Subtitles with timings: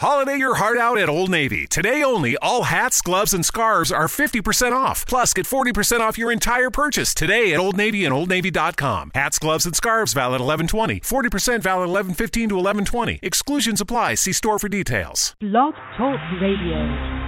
[0.00, 1.66] Holiday your heart out at Old Navy.
[1.66, 5.04] Today only, all hats, gloves, and scarves are 50% off.
[5.04, 9.10] Plus, get 40% off your entire purchase today at Old Navy and OldNavy.com.
[9.14, 11.00] Hats, gloves, and scarves valid 1120.
[11.00, 13.18] 40% valid 1115 to 1120.
[13.22, 14.14] Exclusions apply.
[14.14, 15.36] See store for details.
[15.38, 17.20] Blog Talk Radio.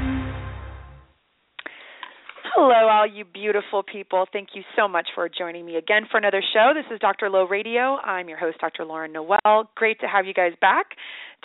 [2.54, 4.26] Hello, all you beautiful people.
[4.32, 6.72] Thank you so much for joining me again for another show.
[6.74, 7.28] This is Dr.
[7.28, 7.96] Lo Radio.
[8.04, 8.84] I'm your host, Dr.
[8.84, 9.70] Lauren Noel.
[9.74, 10.86] Great to have you guys back.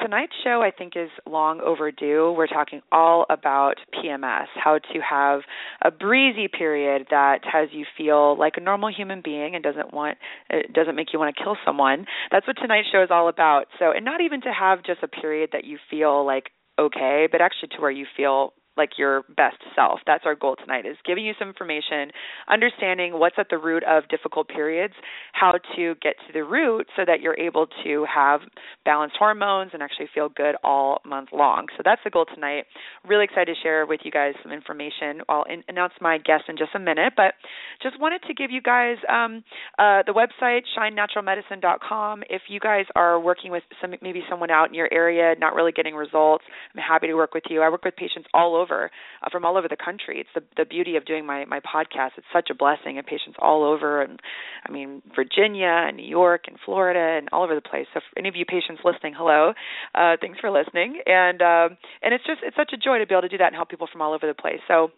[0.01, 2.33] Tonight's show, I think, is long overdue.
[2.37, 5.41] We're talking all about PMS, how to have
[5.83, 10.17] a breezy period that has you feel like a normal human being and doesn't want
[10.49, 12.05] it doesn't make you want to kill someone.
[12.31, 13.65] That's what tonight's show is all about.
[13.79, 17.41] So, and not even to have just a period that you feel like okay, but
[17.41, 19.99] actually to where you feel like your best self.
[20.05, 22.11] That's our goal tonight is giving you some information,
[22.49, 24.93] understanding what's at the root of difficult periods,
[25.33, 28.41] how to get to the root so that you're able to have
[28.85, 31.67] balanced hormones and actually feel good all month long.
[31.75, 32.65] So that's the goal tonight.
[33.07, 35.21] Really excited to share with you guys some information.
[35.29, 37.33] I'll in- announce my guest in just a minute, but
[37.81, 39.43] just wanted to give you guys um,
[39.79, 42.23] uh, the website shinenaturalmedicine.com.
[42.29, 45.71] If you guys are working with some maybe someone out in your area not really
[45.71, 46.43] getting results,
[46.75, 47.61] I'm happy to work with you.
[47.61, 48.91] I work with patients all over over
[49.23, 50.19] uh, from all over the country.
[50.19, 52.11] It's the the beauty of doing my my podcast.
[52.17, 54.19] It's such a blessing, and patients all over, and
[54.67, 57.87] I mean Virginia and New York and Florida and all over the place.
[57.93, 59.53] So, any of you patients listening, hello,
[59.95, 63.13] uh, thanks for listening, and um, and it's just it's such a joy to be
[63.13, 64.59] able to do that and help people from all over the place.
[64.67, 64.91] So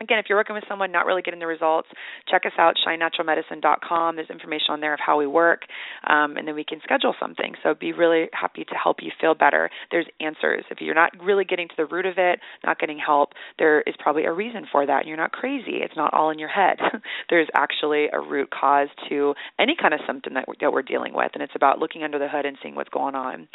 [0.00, 1.88] Again, if you're working with someone not really getting the results,
[2.30, 4.16] check us out, shinenaturalmedicine.com.
[4.16, 5.62] There's information on there of how we work,
[6.06, 7.54] um, and then we can schedule something.
[7.62, 9.70] So be really happy to help you feel better.
[9.90, 10.64] There's answers.
[10.70, 13.94] If you're not really getting to the root of it, not getting help, there is
[13.98, 15.06] probably a reason for that.
[15.06, 15.78] You're not crazy.
[15.82, 16.78] It's not all in your head.
[17.30, 21.14] There's actually a root cause to any kind of symptom that we're, that we're dealing
[21.14, 23.48] with, and it's about looking under the hood and seeing what's going on.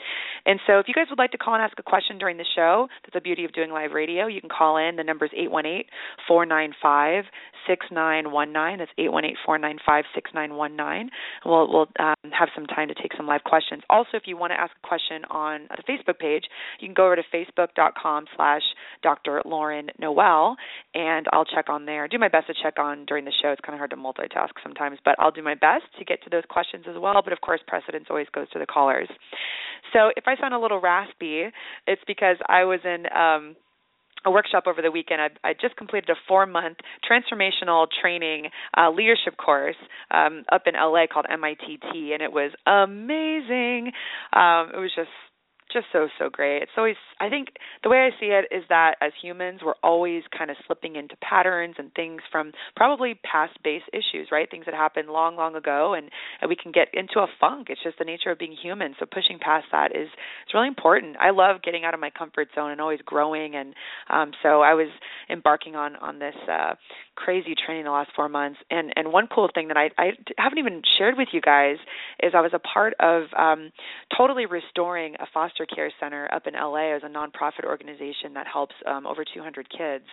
[0.46, 2.46] And so if you guys would like to call and ask a question during the
[2.56, 4.28] show, that's the beauty of doing live radio.
[4.28, 4.96] You can call in.
[4.96, 5.86] The number is 818
[6.32, 7.26] Four nine five
[7.68, 8.78] six nine one nine.
[8.78, 11.10] That's eight one eight four nine five six nine one nine.
[11.44, 13.84] We'll we'll um, have some time to take some live questions.
[13.90, 16.46] Also, if you want to ask a question on the Facebook page,
[16.80, 18.62] you can go over to facebook.com slash
[19.04, 19.42] Dr.
[19.44, 20.56] Lauren Noel,
[20.94, 22.08] and I'll check on there.
[22.08, 23.50] Do my best to check on during the show.
[23.50, 26.30] It's kind of hard to multitask sometimes, but I'll do my best to get to
[26.30, 27.22] those questions as well.
[27.22, 29.10] But of course, precedence always goes to the callers.
[29.92, 31.50] So if I sound a little raspy,
[31.88, 33.12] it's because I was in.
[33.12, 33.58] Um,
[34.26, 35.22] a workshop over the weekend.
[35.22, 36.78] I, I just completed a four month
[37.10, 39.76] transformational training uh, leadership course
[40.12, 43.92] um, up in LA called MITT, and it was amazing.
[44.34, 45.10] Um, it was just
[45.74, 46.62] just so so great.
[46.62, 47.50] It's always I think
[47.84, 51.16] the way I see it is that as humans we're always kind of slipping into
[51.18, 54.50] patterns and things from probably past base issues, right?
[54.50, 56.10] Things that happened long long ago and,
[56.42, 57.68] and we can get into a funk.
[57.70, 58.96] It's just the nature of being human.
[59.00, 60.08] So pushing past that is
[60.46, 61.18] it's really important.
[61.20, 63.74] I love getting out of my comfort zone and always growing and
[64.10, 64.90] um so I was
[65.30, 66.76] embarking on on this uh
[67.16, 70.60] crazy training the last 4 months and and one cool thing that I I haven't
[70.60, 71.78] even shared with you guys
[72.22, 73.72] is I was a part of um
[74.18, 78.76] totally restoring a foster care center up in LA as a nonprofit organization that helps
[78.86, 80.06] um, over 200 kids,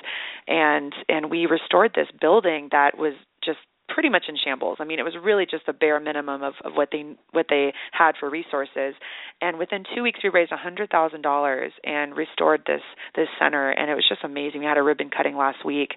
[0.47, 3.15] and and we restored this building that was
[3.45, 4.77] just pretty much in shambles.
[4.81, 7.73] I mean, it was really just a bare minimum of, of what they what they
[7.93, 8.95] had for resources.
[9.41, 12.83] And within two weeks, we raised a hundred thousand dollars and restored this
[13.17, 14.61] this center, and it was just amazing.
[14.61, 15.93] We had a ribbon cutting last week,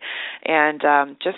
[0.45, 1.37] and um, just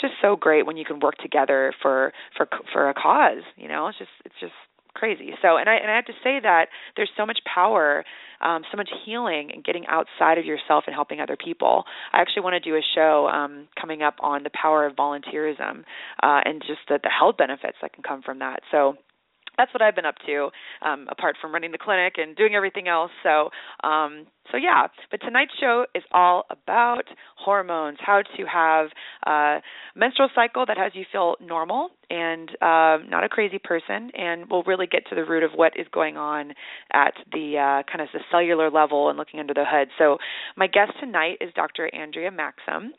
[0.00, 3.44] just so great when you can work together for for for a cause.
[3.56, 4.52] You know, it's just it's just
[4.94, 5.30] crazy.
[5.42, 6.66] So, and I and I have to say that
[6.96, 8.04] there's so much power,
[8.40, 11.84] um, so much healing, and getting outside of yourself and helping other people.
[12.12, 15.84] I actually want to do a show um, coming up on the power of volunteerism
[16.22, 18.60] uh, and just the, the health benefits that can come from that.
[18.70, 18.96] So
[19.62, 20.50] that's what I've been up to,
[20.84, 23.12] um, apart from running the clinic and doing everything else.
[23.22, 23.50] So,
[23.86, 24.88] um, so yeah.
[25.10, 27.04] But tonight's show is all about
[27.36, 28.88] hormones, how to have
[29.24, 29.62] a
[29.94, 34.64] menstrual cycle that has you feel normal and um, not a crazy person, and we'll
[34.64, 36.52] really get to the root of what is going on
[36.92, 39.88] at the uh, kind of the cellular level and looking under the hood.
[39.98, 40.18] So,
[40.56, 41.88] my guest tonight is Dr.
[41.94, 42.92] Andrea Maxim.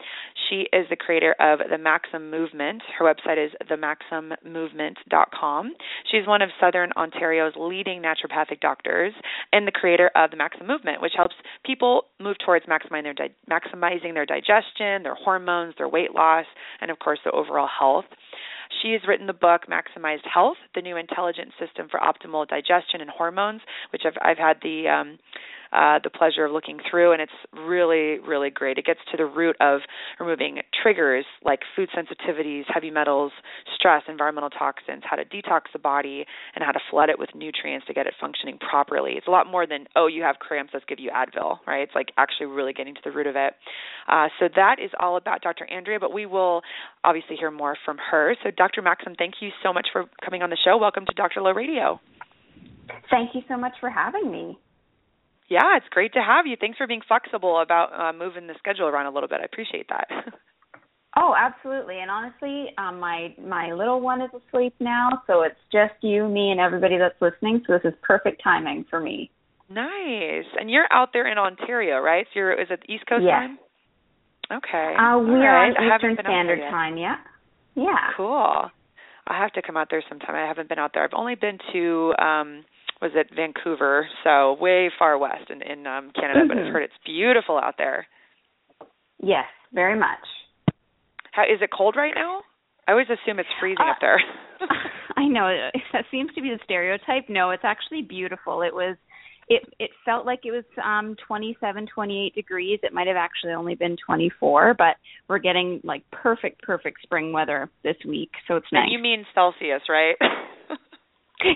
[0.50, 2.82] She is the creator of the Maxim Movement.
[2.98, 5.74] Her website is themaximmovement.com.
[6.12, 9.14] She's one of Southern Ontario's leading naturopathic doctors
[9.52, 11.36] and the creator of the Maxim Movement, which helps
[11.66, 16.46] people move towards maximizing their, di- maximizing their digestion, their hormones, their weight loss,
[16.82, 18.06] and of course, their overall health.
[18.82, 23.10] She has written the book Maximized Health: The New Intelligent System for Optimal Digestion and
[23.10, 23.62] Hormones,
[23.92, 25.18] which I've I've had the um,
[25.74, 28.78] uh, the pleasure of looking through, and it's really, really great.
[28.78, 29.80] It gets to the root of
[30.20, 33.32] removing triggers like food sensitivities, heavy metals,
[33.76, 37.88] stress, environmental toxins, how to detox the body, and how to flood it with nutrients
[37.88, 39.14] to get it functioning properly.
[39.14, 41.82] It's a lot more than, oh, you have cramps, let's give you Advil, right?
[41.82, 43.54] It's like actually really getting to the root of it.
[44.08, 45.66] Uh, so that is all about Dr.
[45.72, 46.62] Andrea, but we will
[47.04, 48.36] obviously hear more from her.
[48.44, 48.82] So, Dr.
[48.82, 50.78] Maxim, thank you so much for coming on the show.
[50.78, 51.42] Welcome to Dr.
[51.42, 52.00] Lo Radio.
[53.10, 54.58] Thank you so much for having me.
[55.50, 56.56] Yeah, it's great to have you.
[56.58, 59.40] Thanks for being flexible about uh, moving the schedule around a little bit.
[59.42, 60.08] I appreciate that.
[61.18, 62.00] oh, absolutely.
[62.00, 66.52] And honestly, um, my my little one is asleep now, so it's just you, me,
[66.52, 67.66] and everybody that's listening.
[67.68, 69.30] So this is perfect timing for me.
[69.70, 70.48] Nice.
[70.58, 72.26] And you're out there in Ontario, right?
[72.34, 73.34] So you're is it East Coast yes.
[73.34, 73.60] time?
[74.54, 74.96] Okay.
[74.96, 75.72] Uh, we All are right.
[75.72, 76.96] Eastern Standard Time.
[76.96, 77.16] Yeah.
[77.76, 78.12] Yeah.
[78.16, 78.70] Cool.
[79.26, 80.36] I have to come out there sometime.
[80.36, 81.04] I haven't been out there.
[81.04, 82.66] I've only been to um
[83.02, 86.48] was it Vancouver, so way far west in in um Canada, mm-hmm.
[86.48, 88.08] but I've heard it's beautiful out there.
[89.22, 90.26] Yes, very much.
[91.32, 92.42] How is it cold right now?
[92.88, 94.22] I always assume it's freezing uh, up there.
[95.18, 97.30] I know that seems to be the stereotype.
[97.30, 98.62] No, it's actually beautiful.
[98.62, 98.98] It was
[99.50, 102.80] it it felt like it was um 27 28 degrees.
[102.84, 104.96] It might have actually only been 24 but
[105.28, 108.84] we're getting like perfect perfect spring weather this week so it's nice.
[108.86, 110.16] and you mean celsius right?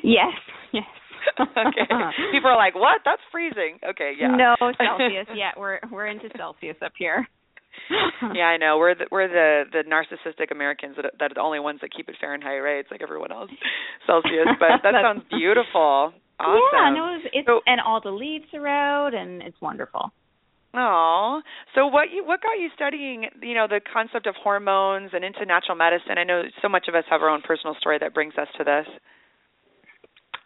[0.04, 0.34] Yes
[0.74, 0.84] yes.
[1.40, 1.88] Okay.
[2.32, 3.02] People are like what?
[3.06, 3.80] That's freezing.
[3.88, 4.36] Okay yeah.
[4.36, 5.28] No celsius.
[5.36, 7.28] Yeah we're we're into celsius up here.
[8.34, 8.78] Yeah, I know.
[8.80, 12.10] We're the, we're the the narcissistic Americans that that are the only ones that keep
[12.10, 12.80] it Fahrenheit, right?
[12.80, 13.52] It's like everyone else
[14.06, 14.48] Celsius.
[14.60, 16.12] But that sounds beautiful.
[16.40, 16.62] Awesome.
[16.74, 20.12] Yeah, no, it's, it's so, and all the leaves are out, and it's wonderful.
[20.76, 21.42] Oh,
[21.74, 23.26] so what you what got you studying?
[23.42, 26.18] You know, the concept of hormones and into natural medicine.
[26.18, 28.64] I know so much of us have our own personal story that brings us to
[28.64, 28.86] this.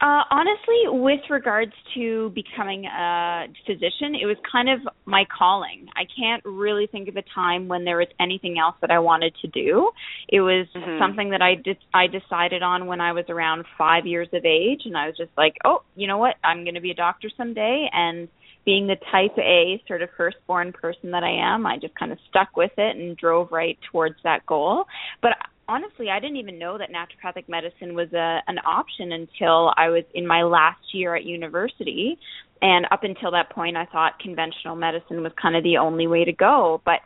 [0.01, 5.85] Uh, honestly, with regards to becoming a physician, it was kind of my calling.
[5.95, 9.35] I can't really think of a time when there was anything else that I wanted
[9.43, 9.91] to do.
[10.27, 10.99] It was mm-hmm.
[10.99, 11.77] something that I did.
[11.93, 15.31] I decided on when I was around five years of age, and I was just
[15.37, 16.35] like, "Oh, you know what?
[16.43, 18.27] I'm going to be a doctor someday." And
[18.65, 22.17] being the type A sort of firstborn person that I am, I just kind of
[22.27, 24.85] stuck with it and drove right towards that goal.
[25.21, 25.33] But
[25.71, 30.03] honestly, I didn't even know that naturopathic medicine was a an option until I was
[30.13, 32.17] in my last year at university.
[32.61, 36.25] And up until that point, I thought conventional medicine was kind of the only way
[36.25, 36.81] to go.
[36.85, 36.99] But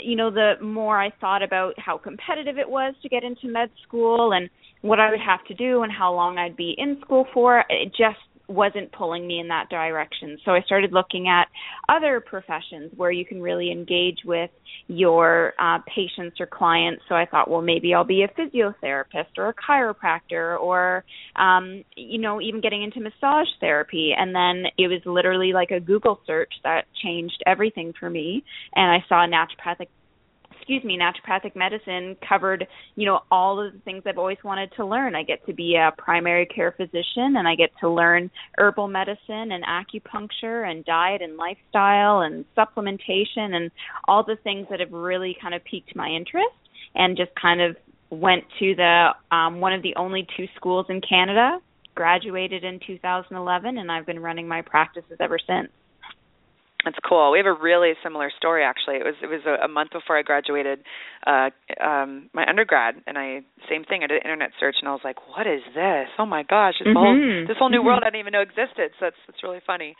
[0.00, 3.70] you know, the more I thought about how competitive it was to get into med
[3.86, 4.48] school and
[4.82, 7.88] what I would have to do and how long I'd be in school for, it
[7.88, 10.38] just wasn't pulling me in that direction.
[10.44, 11.48] So I started looking at
[11.88, 14.50] other professions where you can really engage with
[14.86, 17.02] your uh, patients or clients.
[17.08, 21.04] So I thought, well, maybe I'll be a physiotherapist or a chiropractor or,
[21.36, 24.12] um, you know, even getting into massage therapy.
[24.16, 28.44] And then it was literally like a Google search that changed everything for me.
[28.74, 29.88] And I saw naturopathic
[30.68, 34.84] excuse me, naturopathic medicine covered, you know, all of the things I've always wanted to
[34.84, 35.14] learn.
[35.14, 39.52] I get to be a primary care physician and I get to learn herbal medicine
[39.52, 43.70] and acupuncture and diet and lifestyle and supplementation and
[44.06, 46.44] all the things that have really kind of piqued my interest
[46.94, 47.74] and just kind of
[48.10, 51.60] went to the um one of the only two schools in Canada,
[51.94, 55.70] graduated in 2011 and I've been running my practices ever since.
[56.84, 57.32] That's cool.
[57.32, 58.96] We have a really similar story actually.
[58.96, 60.80] It was it was a, a month before I graduated
[61.26, 61.50] uh
[61.82, 64.04] um my undergrad and I same thing.
[64.04, 66.06] I did an internet search and I was like, "What is this?
[66.18, 66.96] Oh my gosh, this mm-hmm.
[66.96, 67.86] whole this whole new mm-hmm.
[67.86, 69.96] world I didn't even know existed." So that's that's really funny.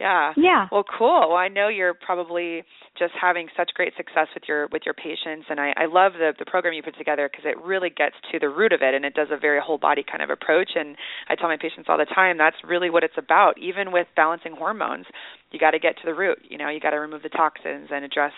[0.00, 0.32] Yeah.
[0.36, 0.68] Yeah.
[0.70, 1.26] Well, cool.
[1.28, 2.62] Well, I know you're probably
[2.98, 6.32] just having such great success with your with your patients, and I, I love the
[6.38, 9.04] the program you put together because it really gets to the root of it, and
[9.04, 10.70] it does a very whole body kind of approach.
[10.76, 10.96] And
[11.28, 13.58] I tell my patients all the time that's really what it's about.
[13.58, 15.06] Even with balancing hormones,
[15.50, 16.38] you got to get to the root.
[16.48, 18.32] You know, you got to remove the toxins and address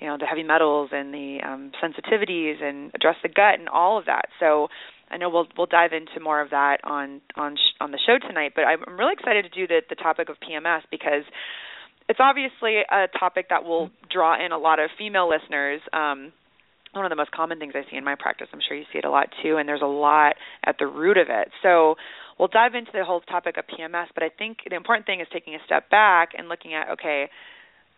[0.00, 3.98] you know the heavy metals and the um, sensitivities and address the gut and all
[3.98, 4.26] of that.
[4.40, 4.68] So
[5.10, 8.18] I know we'll we'll dive into more of that on on sh- on the show
[8.18, 11.24] tonight, but I'm really excited to do the the topic of PMS because
[12.08, 15.80] it's obviously a topic that will draw in a lot of female listeners.
[15.92, 16.32] Um,
[16.92, 18.48] one of the most common things I see in my practice.
[18.52, 21.18] I'm sure you see it a lot too, and there's a lot at the root
[21.18, 21.48] of it.
[21.62, 21.96] So
[22.38, 25.26] we'll dive into the whole topic of PMS, but I think the important thing is
[25.32, 27.28] taking a step back and looking at okay,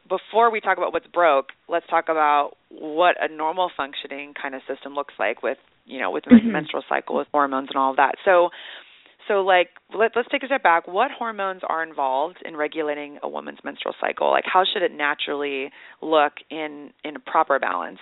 [0.08, 4.62] before we talk about what's broke, let's talk about what a normal functioning kind of
[4.68, 6.52] system looks like with you know with the mm-hmm.
[6.52, 8.16] menstrual cycle with hormones and all of that.
[8.24, 8.50] So
[9.26, 10.88] so like let, let's take a step back.
[10.88, 14.30] What hormones are involved in regulating a woman's menstrual cycle?
[14.30, 15.70] Like how should it naturally
[16.02, 17.98] look in in a proper balance?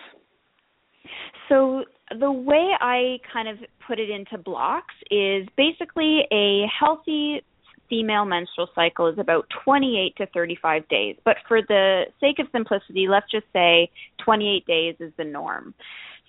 [1.49, 1.85] So
[2.17, 7.43] the way i kind of put it into blocks is basically a healthy
[7.89, 11.17] female menstrual cycle is about 28 to 35 days.
[11.25, 13.91] But for the sake of simplicity, let's just say
[14.25, 15.75] 28 days is the norm.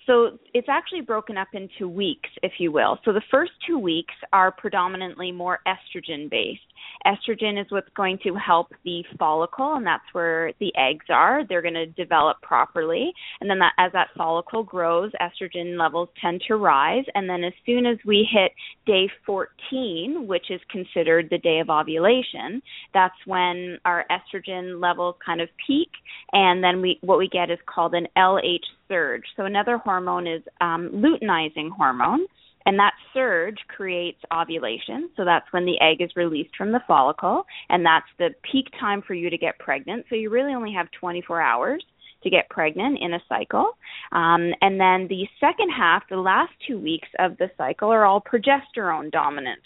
[0.08, 2.98] So it's actually broken up into weeks, if you will.
[3.04, 6.62] So the first two weeks are predominantly more estrogen based.
[7.06, 11.42] Estrogen is what's going to help the follicle, and that's where the eggs are.
[11.46, 13.12] They're going to develop properly.
[13.42, 17.04] And then that, as that follicle grows, estrogen levels tend to rise.
[17.14, 18.52] And then as soon as we hit
[18.86, 22.62] day 14, which is considered the day of ovulation,
[22.94, 25.90] that's when our estrogen levels kind of peak.
[26.32, 29.24] And then we what we get is called an LH surge.
[29.36, 32.26] So another hormone is um, luteinizing hormone.
[32.66, 35.08] And that surge creates ovulation.
[35.16, 37.46] So that's when the egg is released from the follicle.
[37.70, 40.04] And that's the peak time for you to get pregnant.
[40.10, 41.82] So you really only have 24 hours
[42.22, 43.70] to get pregnant in a cycle.
[44.12, 48.20] Um, and then the second half, the last two weeks of the cycle, are all
[48.20, 49.60] progesterone dominant.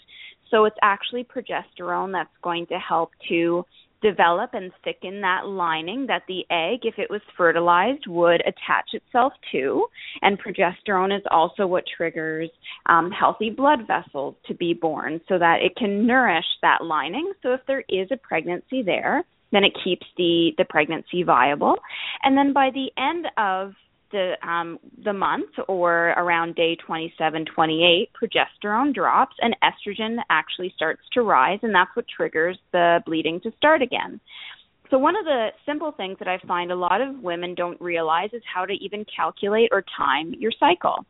[0.49, 3.65] So it's actually progesterone that's going to help to
[4.03, 9.33] develop and thicken that lining that the egg, if it was fertilized, would attach itself
[9.51, 9.87] to.
[10.21, 12.49] And progesterone is also what triggers
[12.85, 17.31] um, healthy blood vessels to be born so that it can nourish that lining.
[17.41, 21.75] So if there is a pregnancy there, then it keeps the, the pregnancy viable.
[22.23, 23.73] And then by the end of
[24.13, 31.01] the um, the month or around day 27, 28, progesterone drops and estrogen actually starts
[31.13, 34.21] to rise, and that's what triggers the bleeding to start again.
[34.89, 38.29] So one of the simple things that I find a lot of women don't realize
[38.31, 41.05] is how to even calculate or time your cycle.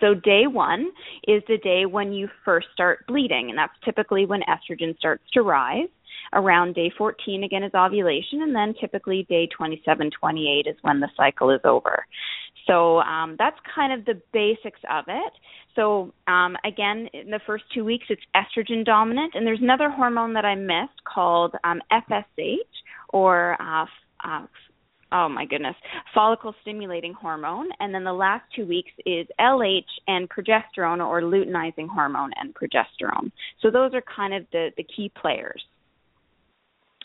[0.00, 0.90] So day one
[1.26, 5.42] is the day when you first start bleeding, and that's typically when estrogen starts to
[5.42, 5.88] rise
[6.32, 11.08] around day 14 again is ovulation, and then typically day 27, 28 is when the
[11.16, 12.04] cycle is over.
[12.66, 15.32] So um, that's kind of the basics of it.
[15.74, 20.34] So um, again, in the first two weeks, it's estrogen dominant, and there's another hormone
[20.34, 22.58] that I missed called um, FSH
[23.08, 23.86] or uh,
[24.22, 24.46] uh,
[25.12, 25.74] oh my goodness,
[26.14, 27.68] follicle stimulating hormone.
[27.80, 33.32] And then the last two weeks is LH and progesterone or luteinizing hormone and progesterone.
[33.60, 35.62] So those are kind of the, the key players.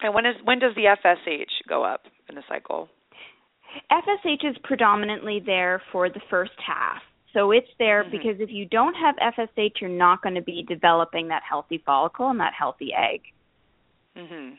[0.02, 2.90] And when is when does the FSH go up in the cycle?
[3.92, 7.02] FSH is predominantly there for the first half.
[7.34, 8.12] So it's there mm-hmm.
[8.12, 12.30] because if you don't have FSH, you're not going to be developing that healthy follicle
[12.30, 13.22] and that healthy egg.
[14.18, 14.58] Mhm.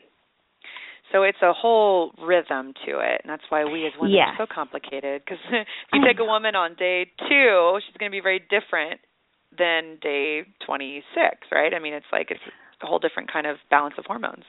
[1.11, 4.35] So it's a whole rhythm to it, and that's why we as women yes.
[4.37, 5.23] are so complicated.
[5.23, 8.99] Because if you take a woman on day two, she's going to be very different
[9.57, 11.73] than day 26, right?
[11.73, 12.43] I mean, it's like it's
[12.81, 14.43] a whole different kind of balance of hormones.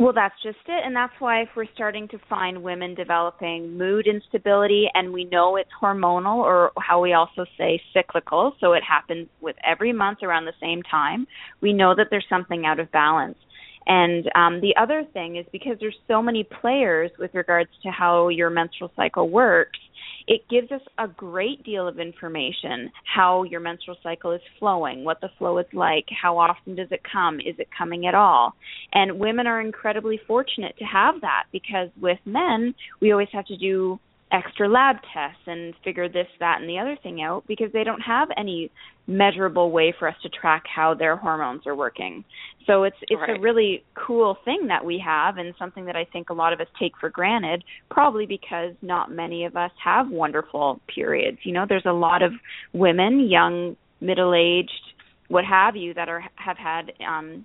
[0.00, 0.82] Well, that's just it.
[0.84, 5.56] And that's why if we're starting to find women developing mood instability and we know
[5.56, 10.46] it's hormonal or how we also say cyclical, so it happens with every month around
[10.46, 11.26] the same time,
[11.60, 13.38] we know that there's something out of balance.
[13.86, 18.28] And um, the other thing is because there's so many players with regards to how
[18.28, 19.78] your menstrual cycle works,
[20.26, 25.20] it gives us a great deal of information how your menstrual cycle is flowing, what
[25.20, 28.54] the flow is like, how often does it come, is it coming at all.
[28.92, 33.56] And women are incredibly fortunate to have that because with men, we always have to
[33.56, 33.98] do
[34.32, 38.00] extra lab tests and figure this, that, and the other thing out because they don't
[38.00, 38.70] have any
[39.06, 42.24] measurable way for us to track how their hormones are working.
[42.66, 43.38] So it's it's right.
[43.38, 46.60] a really cool thing that we have and something that I think a lot of
[46.60, 51.38] us take for granted, probably because not many of us have wonderful periods.
[51.42, 52.32] You know, there's a lot of
[52.72, 54.70] women, young, middle-aged,
[55.28, 57.44] what have you, that are have had um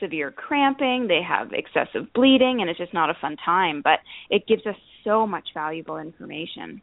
[0.00, 3.80] severe cramping, they have excessive bleeding, and it's just not a fun time.
[3.82, 4.76] But it gives us
[5.06, 6.82] so much valuable information.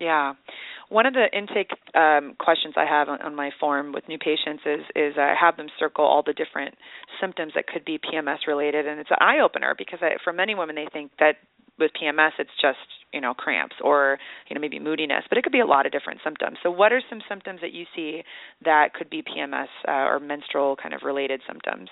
[0.00, 0.34] Yeah.
[0.88, 4.62] One of the intake um, questions I have on, on, my form with new patients
[4.66, 6.74] is is I have them circle all the different
[7.20, 10.54] symptoms that could be PMS related, and it's an eye opener because I, for many
[10.54, 11.36] women they think that
[11.78, 12.78] with PMS it's just
[13.12, 15.92] you know cramps or you know maybe moodiness, but it could be a lot of
[15.92, 16.58] different symptoms.
[16.62, 18.22] So what are some symptoms that you see
[18.64, 21.88] that could be PMS uh, or menstrual kind of related symptoms?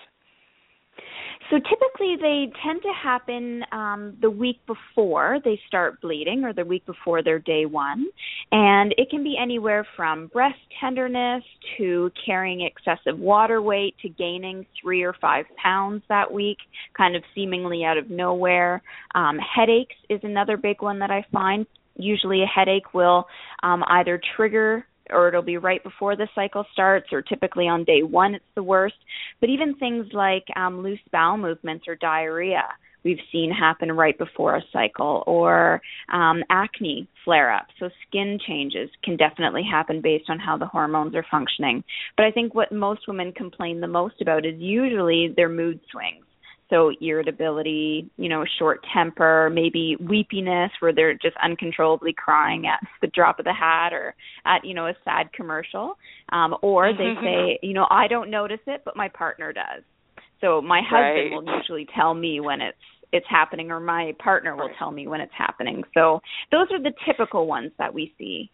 [1.53, 6.65] So typically they tend to happen um, the week before they start bleeding or the
[6.65, 8.07] week before their day one.
[8.53, 11.45] And it can be anywhere from breast tenderness
[11.77, 16.57] to carrying excessive water weight to gaining three or five pounds that week,
[16.97, 18.83] kind of seemingly out of nowhere.
[19.15, 21.67] Um, headaches is another big one that I find.
[21.97, 23.27] Usually a headache will
[23.63, 28.03] um, either trigger or it'll be right before the cycle starts, or typically on day
[28.03, 28.97] one it's the worst.
[29.41, 32.65] But even things like um, loose bowel movements or diarrhea
[33.05, 35.81] we've seen happen right before a cycle, or
[36.13, 37.67] um, acne flare up.
[37.79, 41.83] So skin changes can definitely happen based on how the hormones are functioning.
[42.17, 46.25] But I think what most women complain the most about is usually their mood swings.
[46.73, 53.09] So irritability, you know, short temper, maybe weepiness where they're just uncontrollably crying at the
[53.09, 54.14] drop of the hat or
[54.47, 55.99] at, you know, a sad commercial.
[56.31, 59.83] Um, or they say, you know, I don't notice it, but my partner does.
[60.41, 61.33] So my husband Right.
[61.33, 62.79] will usually tell me when it's
[63.12, 65.85] it's happening or my partner will tell me when it's happening.
[65.93, 68.50] So those are the typical ones that we see.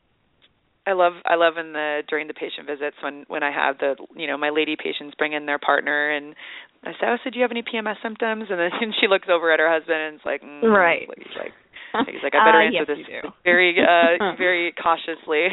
[0.88, 3.94] I love I love in the during the patient visits when when I have the
[4.16, 6.34] you know my lady patients bring in their partner and
[6.84, 8.44] I say, oh, so do you have any PMS symptoms?
[8.48, 11.08] And then she looks over at her husband and it's like, mm, Right.
[11.18, 11.52] He's like,
[12.08, 15.48] he's like, I better Uh, answer yes, this very uh very cautiously.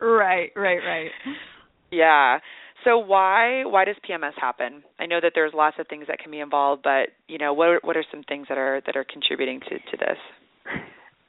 [0.00, 1.10] Right, right, right.
[1.90, 2.38] yeah.
[2.84, 4.82] So why why does PMS happen?
[4.98, 7.68] I know that there's lots of things that can be involved, but you know what
[7.68, 10.18] are, what are some things that are that are contributing to to this?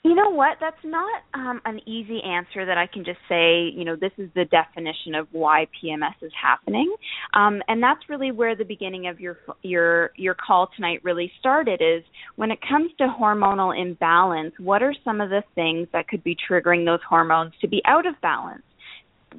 [0.03, 0.57] You know what?
[0.61, 4.29] That's not um, an easy answer that I can just say, you know, this is
[4.33, 6.95] the definition of why PMS is happening.
[7.33, 11.81] Um, and that's really where the beginning of your your your call tonight really started
[11.81, 12.03] is
[12.37, 16.35] when it comes to hormonal imbalance, what are some of the things that could be
[16.49, 18.63] triggering those hormones to be out of balance?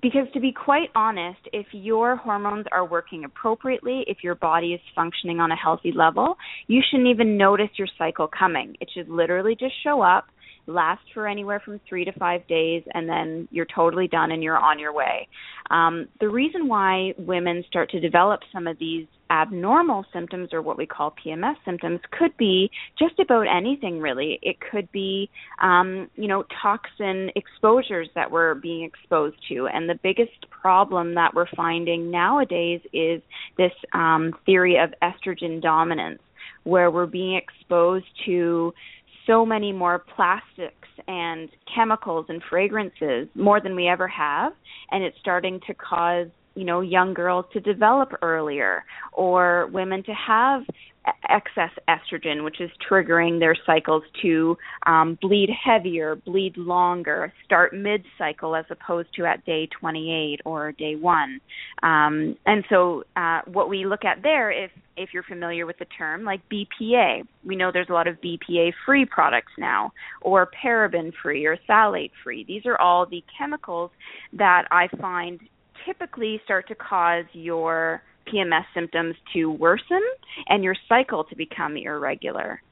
[0.02, 4.80] because to be quite honest, if your hormones are working appropriately, if your body is
[4.94, 6.36] functioning on a healthy level,
[6.68, 8.76] you shouldn't even notice your cycle coming.
[8.80, 10.26] It should literally just show up,
[10.66, 14.58] last for anywhere from three to five days, and then you're totally done and you're
[14.58, 15.28] on your way.
[15.70, 20.76] Um, the reason why women start to develop some of these abnormal symptoms or what
[20.76, 24.38] we call PMS symptoms could be just about anything really.
[24.42, 25.30] It could be
[25.62, 31.34] um, you know toxin exposures that we're being exposed to, and the biggest problem that
[31.34, 33.22] we're finding nowadays is
[33.56, 36.20] this um, theory of estrogen dominance,
[36.64, 38.74] where we're being exposed to
[39.26, 44.52] so many more plastics and chemicals and fragrances more than we ever have
[44.90, 50.12] and it's starting to cause you know young girls to develop earlier or women to
[50.12, 50.62] have
[51.30, 58.04] excess estrogen which is triggering their cycles to um, bleed heavier bleed longer start mid
[58.18, 61.40] cycle as opposed to at day 28 or day 1
[61.82, 65.86] um, and so uh, what we look at there if if you're familiar with the
[65.96, 71.12] term like BPA we know there's a lot of BPA free products now or paraben
[71.22, 73.90] free or phthalate free these are all the chemicals
[74.34, 75.40] that I find
[75.86, 80.02] typically start to cause your PMS symptoms to worsen
[80.48, 82.62] and your cycle to become irregular.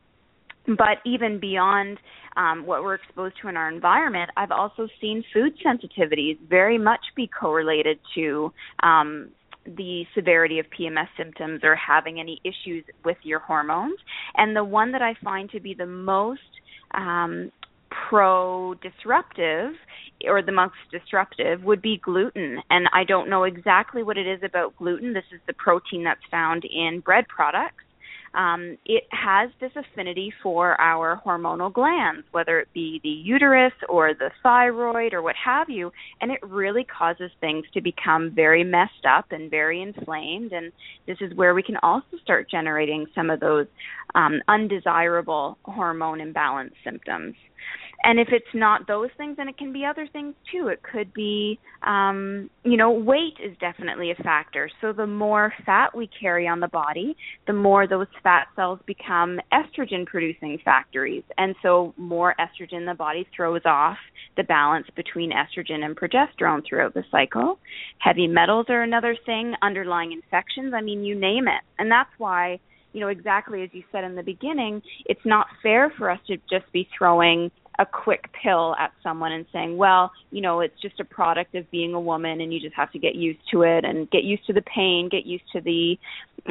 [0.67, 1.99] But even beyond
[2.37, 7.01] um, what we're exposed to in our environment, I've also seen food sensitivities very much
[7.17, 9.31] be correlated to um,
[9.65, 13.99] the severity of PMS symptoms or having any issues with your hormones.
[14.37, 16.41] And the one that I find to be the most
[16.95, 17.51] um,
[17.91, 19.73] pro disruptive
[20.25, 22.59] or the most disruptive would be gluten.
[22.71, 25.13] And I don't know exactly what it is about gluten.
[25.13, 27.85] This is the protein that's found in bread products.
[28.39, 34.15] Um, it has this affinity for our hormonal glands, whether it be the uterus or
[34.15, 39.05] the thyroid or what have you, and it really causes things to become very messed
[39.07, 40.53] up and very inflamed.
[40.53, 40.71] And
[41.07, 43.67] this is where we can also start generating some of those
[44.15, 47.35] um, undesirable hormone imbalance symptoms
[48.05, 50.69] and if it's not those things then it can be other things too.
[50.69, 54.71] It could be um you know weight is definitely a factor.
[54.81, 59.41] So the more fat we carry on the body the more those fat cells become
[59.53, 61.25] estrogen producing factories.
[61.37, 63.99] And so more estrogen the body throws off
[64.37, 67.59] the balance between estrogen and progesterone throughout the cycle.
[67.99, 71.63] Heavy metals are another thing underlying infections i mean you name it.
[71.79, 72.61] And that's why
[72.93, 76.37] you know exactly as you said in the beginning it's not fair for us to
[76.51, 80.99] just be throwing a quick pill at someone and saying, well, you know, it's just
[80.99, 83.85] a product of being a woman and you just have to get used to it
[83.85, 85.97] and get used to the pain, get used to the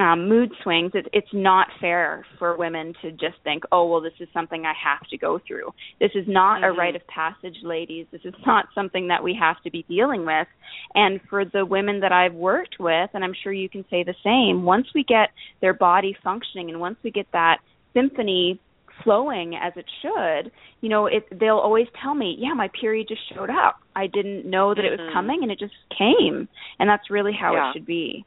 [0.01, 0.91] um, mood swings.
[0.93, 4.73] It, it's not fair for women to just think, oh, well, this is something I
[4.81, 5.73] have to go through.
[5.99, 6.67] This is not Mhm.
[6.67, 8.05] a rite of passage, ladies.
[8.11, 10.47] This is not something that we have to be dealing with.
[10.95, 14.15] And for the women that I've worked with, and I'm sure you can say the
[14.23, 17.59] same, once we get their body functioning and once we get that
[17.93, 18.59] symphony
[19.03, 23.21] flowing as it should, you know, it they'll always tell me, "Yeah, my period just
[23.33, 23.79] showed up.
[23.95, 25.13] I didn't know that it was Mhm.
[25.13, 26.47] coming and it just came."
[26.79, 27.69] And that's really how Yeah.
[27.69, 28.25] it should be.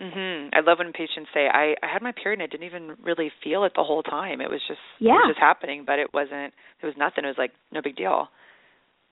[0.00, 0.50] Mhm.
[0.52, 3.28] I love when patients say, "I I had my period and I didn't even really
[3.42, 4.40] feel it the whole time.
[4.40, 5.14] It was just it Yeah.
[5.14, 6.52] was just happening, but it wasn't.
[6.80, 7.24] It was nothing.
[7.24, 8.30] It was like no big deal."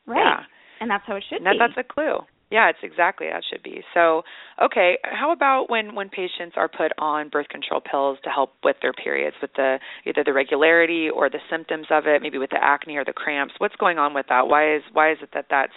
[0.07, 0.19] Right.
[0.19, 0.45] Yeah.
[0.81, 1.59] And that's how it should that, be.
[1.59, 2.25] that's a clue.
[2.51, 3.83] Yeah, it's exactly that should be.
[3.95, 4.23] So,
[4.61, 8.77] okay, how about when when patients are put on birth control pills to help with
[8.83, 12.59] their periods, with the either the regularity or the symptoms of it, maybe with the
[12.61, 13.55] acne or the cramps?
[13.59, 14.49] What's going on with that?
[14.49, 15.73] Why is why is it that that's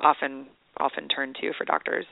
[0.00, 0.46] often
[0.78, 2.06] often turned to for doctors?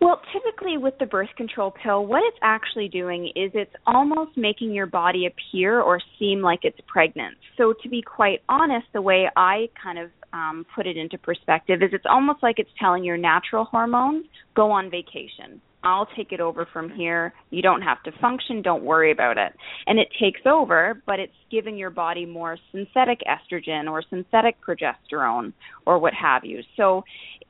[0.00, 4.72] Well, typically with the birth control pill, what it's actually doing is it's almost making
[4.72, 7.36] your body appear or seem like it's pregnant.
[7.56, 11.82] So, to be quite honest, the way I kind of um, put it into perspective
[11.82, 15.60] is it's almost like it's telling your natural hormones go on vacation.
[15.82, 17.32] I'll take it over from here.
[17.50, 18.60] You don't have to function.
[18.60, 19.52] Don't worry about it.
[19.86, 25.52] And it takes over, but it's giving your body more synthetic estrogen or synthetic progesterone
[25.86, 26.60] or what have you.
[26.76, 27.04] So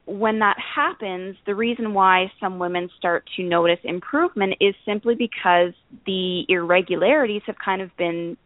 [0.07, 5.73] when that happens, the reason why some women start to notice improvement is simply because
[6.07, 8.37] the irregularities have kind of been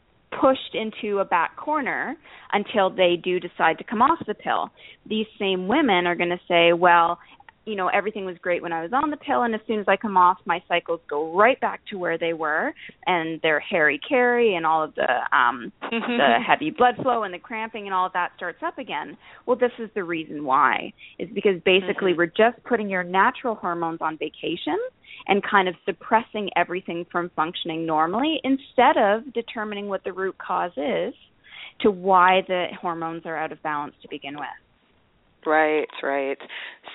[0.40, 2.16] pushed into a back corner
[2.52, 4.70] until they do decide to come off the pill.
[5.06, 7.18] These same women are going to say, well,
[7.66, 9.86] you know everything was great when I was on the pill, and as soon as
[9.88, 12.72] I come off, my cycles go right back to where they were,
[13.06, 17.38] and they're hairy carry and all of the um the heavy blood flow and the
[17.38, 19.16] cramping and all of that starts up again.
[19.46, 22.18] Well, this is the reason why is because basically mm-hmm.
[22.18, 24.78] we're just putting your natural hormones on vacation
[25.26, 30.72] and kind of suppressing everything from functioning normally instead of determining what the root cause
[30.76, 31.14] is
[31.80, 34.44] to why the hormones are out of balance to begin with.
[35.46, 36.38] Right, right.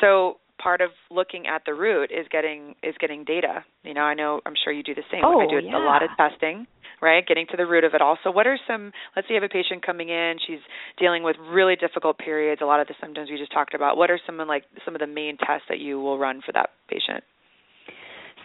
[0.02, 3.64] So part of looking at the root is getting is getting data.
[3.84, 5.22] You know, I know I'm sure you do the same.
[5.24, 5.78] Oh, I do yeah.
[5.78, 6.68] a lot of testing,
[7.02, 7.26] right?
[7.26, 8.18] Getting to the root of it all.
[8.24, 10.60] So what are some let's say you have a patient coming in, she's
[10.98, 13.98] dealing with really difficult periods, a lot of the symptoms we just talked about.
[13.98, 16.52] What are some of like some of the main tests that you will run for
[16.54, 17.24] that patient?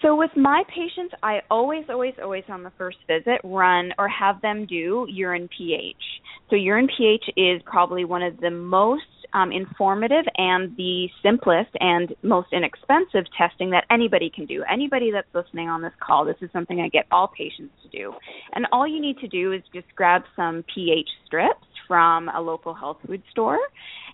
[0.05, 4.39] So with my patients, I always, always, always on the first visit run or have
[4.43, 5.97] them do urine pH.
[6.51, 12.15] So urine pH is probably one of the most um, informative and the simplest and
[12.23, 14.63] most inexpensive testing that anybody can do.
[14.71, 18.13] Anybody that's listening on this call, this is something I get all patients to do.
[18.53, 22.75] And all you need to do is just grab some pH strips from a local
[22.75, 23.59] health food store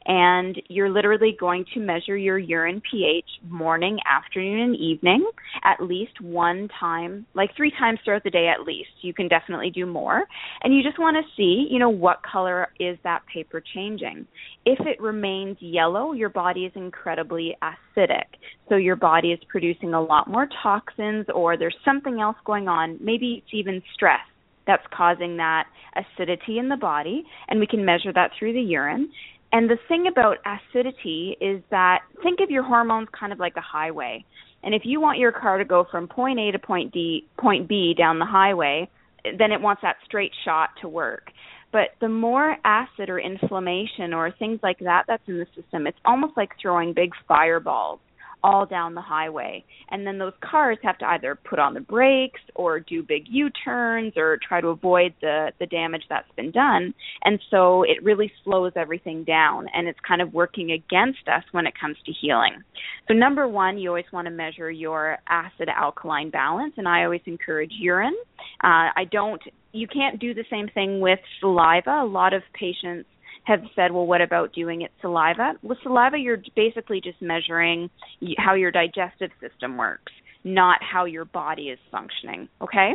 [0.07, 5.29] and you're literally going to measure your urine pH morning, afternoon, and evening
[5.65, 8.91] at least one time, like three times throughout the day at least.
[9.03, 10.25] You can definitely do more.
[10.63, 14.27] And you just want to see, you know, what color is that paper changing.
[14.65, 18.27] If it remains yellow, your body is incredibly acidic.
[18.69, 22.99] So your body is producing a lot more toxins or there's something else going on.
[23.01, 24.21] Maybe it's even stress
[24.67, 25.65] that's causing that
[25.97, 29.11] acidity in the body, and we can measure that through the urine.
[29.53, 33.61] And the thing about acidity is that think of your hormones kind of like a
[33.61, 34.25] highway.
[34.63, 37.69] And if you want your car to go from point A to point D, point
[37.69, 38.89] B down the highway,
[39.25, 41.31] then it wants that straight shot to work.
[41.73, 45.99] But the more acid or inflammation or things like that that's in the system, it's
[46.05, 48.01] almost like throwing big fireballs
[48.43, 49.65] all down the highway.
[49.91, 54.15] And then those cars have to either put on the brakes or do big U-turns
[54.17, 56.95] or try to avoid the the damage that's been done.
[57.25, 61.67] And so it really slows everything down and it's kind of working against us when
[61.67, 62.63] it comes to healing.
[63.09, 67.23] So number 1, you always want to measure your acid alkaline balance and I always
[67.27, 68.17] encourage urine.
[68.63, 72.03] Uh, I don't you can't do the same thing with saliva.
[72.03, 73.09] A lot of patients
[73.45, 75.55] have said, well, what about doing it saliva?
[75.63, 77.91] With saliva, you're basically just measuring
[78.39, 80.13] how your digestive system works,
[80.45, 82.49] not how your body is functioning.
[82.61, 82.93] Okay?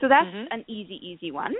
[0.00, 0.52] So that's mm-hmm.
[0.52, 1.54] an easy, easy one.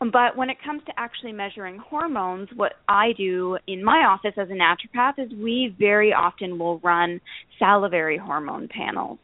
[0.00, 4.48] But when it comes to actually measuring hormones, what I do in my office as
[4.50, 7.20] a naturopath is we very often will run
[7.58, 9.18] salivary hormone panels.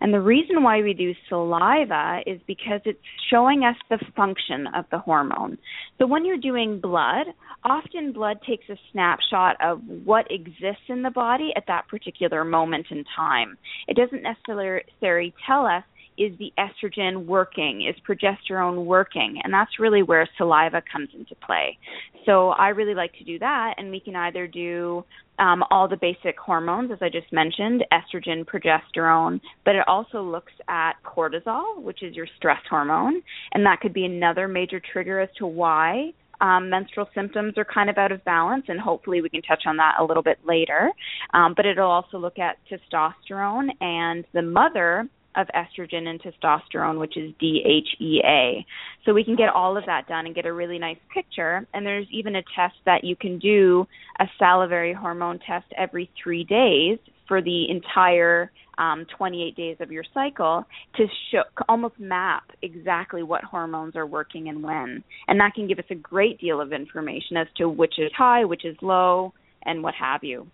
[0.00, 2.98] And the reason why we do saliva is because it's
[3.30, 5.58] showing us the function of the hormone.
[5.98, 7.26] So when you're doing blood,
[7.64, 12.86] often blood takes a snapshot of what exists in the body at that particular moment
[12.90, 13.56] in time.
[13.88, 15.84] It doesn't necessarily tell us
[16.18, 17.86] is the estrogen working?
[17.88, 19.40] Is progesterone working?
[19.42, 21.78] And that's really where saliva comes into play.
[22.24, 25.04] So I really like to do that, and we can either do
[25.38, 30.52] um, all the basic hormones, as I just mentioned, estrogen, progesterone, but it also looks
[30.68, 35.28] at cortisol, which is your stress hormone, and that could be another major trigger as
[35.38, 39.42] to why um, menstrual symptoms are kind of out of balance, and hopefully we can
[39.42, 40.90] touch on that a little bit later.
[41.32, 47.16] Um, but it'll also look at testosterone and the mother of estrogen and testosterone, which
[47.16, 48.64] is DHEA.
[49.04, 51.66] So we can get all of that done and get a really nice picture.
[51.74, 53.86] And there's even a test that you can do
[54.18, 60.04] a salivary hormone test every three days for the entire um, 28 days of your
[60.12, 60.64] cycle
[60.96, 65.02] to show, almost map exactly what hormones are working and when.
[65.28, 68.44] And that can give us a great deal of information as to which is high,
[68.44, 69.32] which is low,
[69.64, 70.46] and what have you.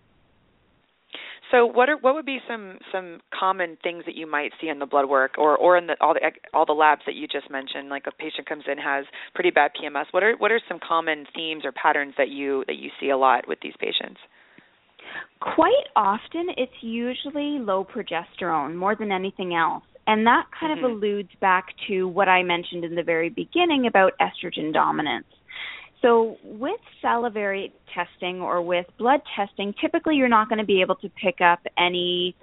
[1.52, 4.78] So, what are what would be some some common things that you might see in
[4.78, 6.20] the blood work, or or in the, all the
[6.54, 7.90] all the labs that you just mentioned?
[7.90, 10.06] Like a patient comes in has pretty bad PMS.
[10.12, 13.18] What are what are some common themes or patterns that you that you see a
[13.18, 14.18] lot with these patients?
[15.40, 19.84] Quite often, it's usually low progesterone more than anything else.
[20.06, 20.84] And that kind mm-hmm.
[20.86, 25.26] of alludes back to what I mentioned in the very beginning about estrogen dominance.
[26.02, 30.96] So, with salivary testing or with blood testing, typically you're not going to be able
[30.96, 32.34] to pick up any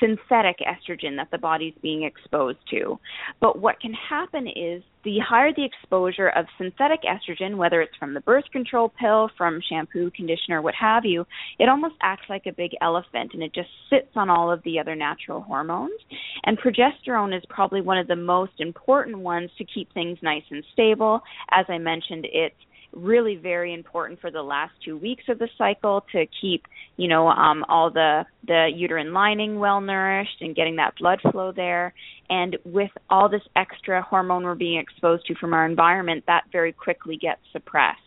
[0.00, 2.98] synthetic estrogen that the body's being exposed to.
[3.40, 8.14] But what can happen is the higher the exposure of synthetic estrogen, whether it's from
[8.14, 11.24] the birth control pill, from shampoo, conditioner, what have you,
[11.58, 14.78] it almost acts like a big elephant and it just sits on all of the
[14.78, 15.98] other natural hormones.
[16.44, 20.64] And progesterone is probably one of the most important ones to keep things nice and
[20.72, 21.20] stable.
[21.50, 22.54] As I mentioned, it's
[22.96, 26.64] really very important for the last two weeks of the cycle to keep
[26.96, 31.52] you know um, all the the uterine lining well nourished and getting that blood flow
[31.54, 31.92] there
[32.30, 36.72] and with all this extra hormone we're being exposed to from our environment that very
[36.72, 38.00] quickly gets suppressed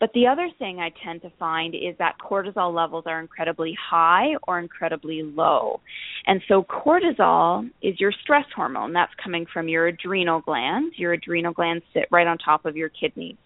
[0.00, 4.34] but the other thing I tend to find is that cortisol levels are incredibly high
[4.46, 5.80] or incredibly low.
[6.26, 8.92] And so cortisol is your stress hormone.
[8.92, 10.94] That's coming from your adrenal glands.
[10.98, 13.36] Your adrenal glands sit right on top of your kidneys.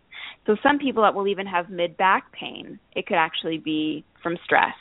[0.46, 4.36] So some people that will even have mid back pain, it could actually be from
[4.44, 4.74] stress.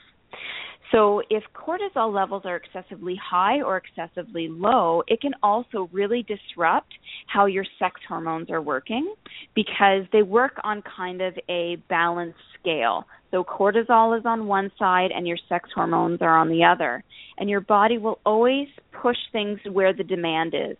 [0.91, 6.93] So if cortisol levels are excessively high or excessively low, it can also really disrupt
[7.28, 9.15] how your sex hormones are working
[9.56, 13.06] because they work on kind of a balanced scale.
[13.32, 17.04] So cortisol is on one side and your sex hormones are on the other.
[17.38, 18.67] And your body will always
[19.02, 20.76] push things where the demand is.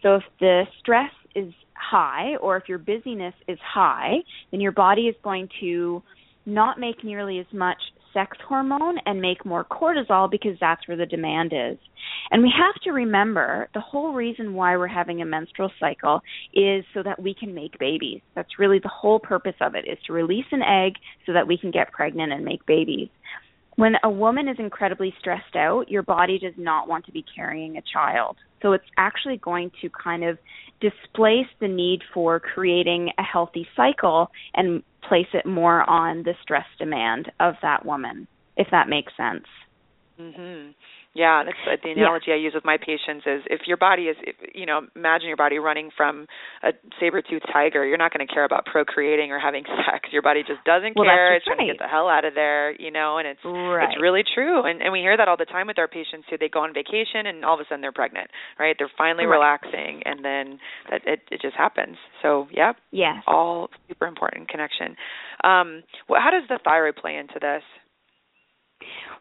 [0.00, 4.16] So if the stress is high or if your busyness is high,
[4.50, 6.02] then your body is going to
[6.44, 7.78] not make nearly as much
[8.16, 11.76] sex hormone and make more cortisol because that's where the demand is.
[12.30, 16.20] And we have to remember the whole reason why we're having a menstrual cycle
[16.54, 18.22] is so that we can make babies.
[18.34, 20.94] That's really the whole purpose of it is to release an egg
[21.26, 23.08] so that we can get pregnant and make babies.
[23.76, 27.76] When a woman is incredibly stressed out, your body does not want to be carrying
[27.76, 28.36] a child.
[28.66, 30.38] So it's actually going to kind of
[30.80, 36.66] displace the need for creating a healthy cycle and place it more on the stress
[36.76, 38.26] demand of that woman,
[38.56, 39.46] if that makes sense.
[40.18, 40.74] Mhm.
[41.16, 42.34] Yeah, that's uh, the analogy yeah.
[42.34, 45.40] I use with my patients is if your body is, if, you know, imagine your
[45.40, 46.26] body running from
[46.62, 47.86] a saber-toothed tiger.
[47.86, 50.12] You're not going to care about procreating or having sex.
[50.12, 51.34] Your body just doesn't well, care.
[51.34, 51.56] It's right.
[51.56, 53.16] trying to get the hell out of there, you know.
[53.16, 53.88] And it's right.
[53.88, 54.68] it's really true.
[54.68, 56.74] And and we hear that all the time with our patients who they go on
[56.74, 58.76] vacation and all of a sudden they're pregnant, right?
[58.78, 59.40] They're finally right.
[59.40, 61.96] relaxing, and then that it it just happens.
[62.20, 64.96] So yeah, yes, all super important connection.
[65.42, 67.64] Um, well, how does the thyroid play into this?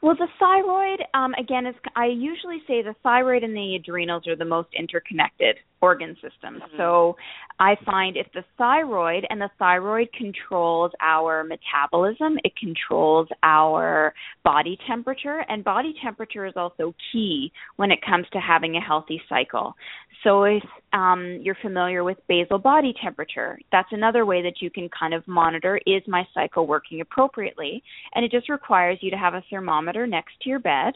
[0.02, 4.36] Well, the thyroid, um, again, is I usually say the thyroid and the adrenals are
[4.36, 6.62] the most interconnected organ systems.
[6.62, 6.78] Mm-hmm.
[6.78, 7.16] So
[7.60, 14.78] I find if the thyroid and the thyroid controls our metabolism, it controls our body
[14.88, 19.76] temperature, and body temperature is also key when it comes to having a healthy cycle.
[20.24, 24.90] So if um, you're familiar with basal body temperature, that's another way that you can
[25.00, 27.84] kind of monitor is my cycle working appropriately,
[28.16, 30.94] and it just requires you to have a thermometer next to your bed.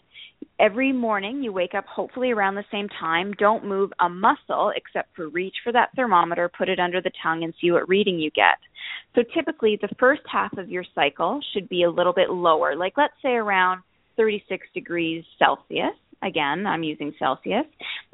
[0.60, 3.32] Every morning you wake up hopefully around the same time.
[3.40, 7.46] Don't move a muscle except for reach for that thermometer, put it under the tongue,
[7.46, 8.58] and see what reading you get.
[9.16, 12.94] So typically, the first half of your cycle should be a little bit lower, like
[12.98, 13.82] let's say around
[14.18, 15.96] 36 degrees Celsius.
[16.22, 17.66] Again, I'm using Celsius.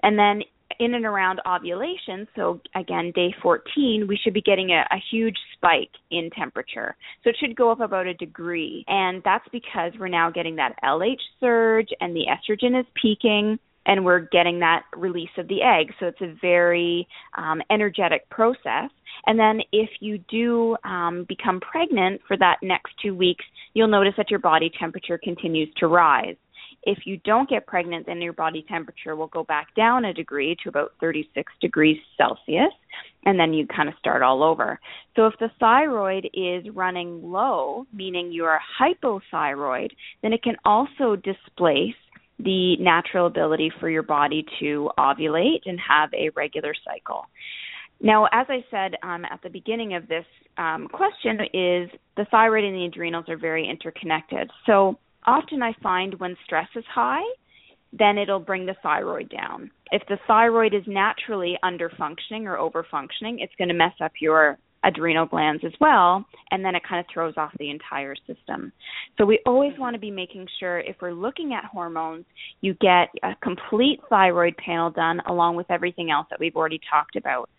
[0.03, 0.43] And then
[0.79, 5.37] in and around ovulation, so again, day 14, we should be getting a, a, huge
[5.53, 6.95] spike in temperature.
[7.23, 8.83] So it should go up about a degree.
[8.87, 14.03] And that's because we're now getting that LH surge and the estrogen is peaking and
[14.03, 15.93] we're getting that release of the egg.
[15.99, 18.89] So it's a very um, energetic process.
[19.27, 24.13] And then if you do um, become pregnant for that next two weeks, you'll notice
[24.17, 26.35] that your body temperature continues to rise.
[26.85, 30.55] If you don't get pregnant, then your body temperature will go back down a degree
[30.63, 32.71] to about 36 degrees Celsius,
[33.25, 34.79] and then you kind of start all over.
[35.15, 39.89] So if the thyroid is running low, meaning you are hypothyroid,
[40.21, 41.95] then it can also displace
[42.39, 47.25] the natural ability for your body to ovulate and have a regular cycle.
[48.01, 50.25] Now, as I said um, at the beginning of this
[50.57, 54.51] um, question, is the thyroid and the adrenals are very interconnected.
[54.65, 57.23] So often I find when stress is high,
[57.93, 59.71] then it'll bring the thyroid down.
[59.91, 64.11] If the thyroid is naturally under functioning or over functioning, it's going to mess up
[64.19, 68.71] your adrenal glands as well, and then it kind of throws off the entire system.
[69.17, 72.25] So we always want to be making sure if we're looking at hormones,
[72.61, 77.15] you get a complete thyroid panel done along with everything else that we've already talked
[77.15, 77.49] about.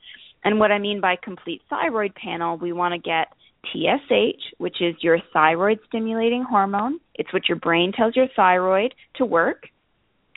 [0.45, 3.29] And what I mean by complete thyroid panel, we want to get
[3.73, 7.01] TSH, which is your thyroid stimulating hormone.
[7.15, 9.65] It's what your brain tells your thyroid to work.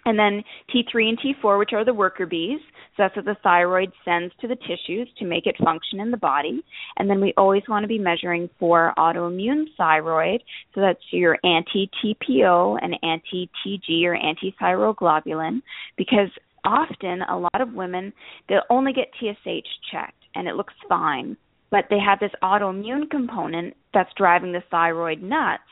[0.05, 2.59] And then T3 and T4, which are the worker bees.
[2.95, 6.17] So that's what the thyroid sends to the tissues to make it function in the
[6.17, 6.63] body.
[6.97, 10.41] And then we always want to be measuring for autoimmune thyroid.
[10.73, 15.61] So that's your anti TPO and anti TG or anti thyroglobulin,
[15.97, 16.29] because
[16.63, 18.13] often a lot of women,
[18.47, 21.37] they'll only get TSH checked and it looks fine.
[21.71, 25.63] But they have this autoimmune component that's driving the thyroid nuts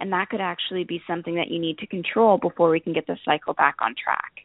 [0.00, 3.06] and that could actually be something that you need to control before we can get
[3.06, 4.44] the cycle back on track.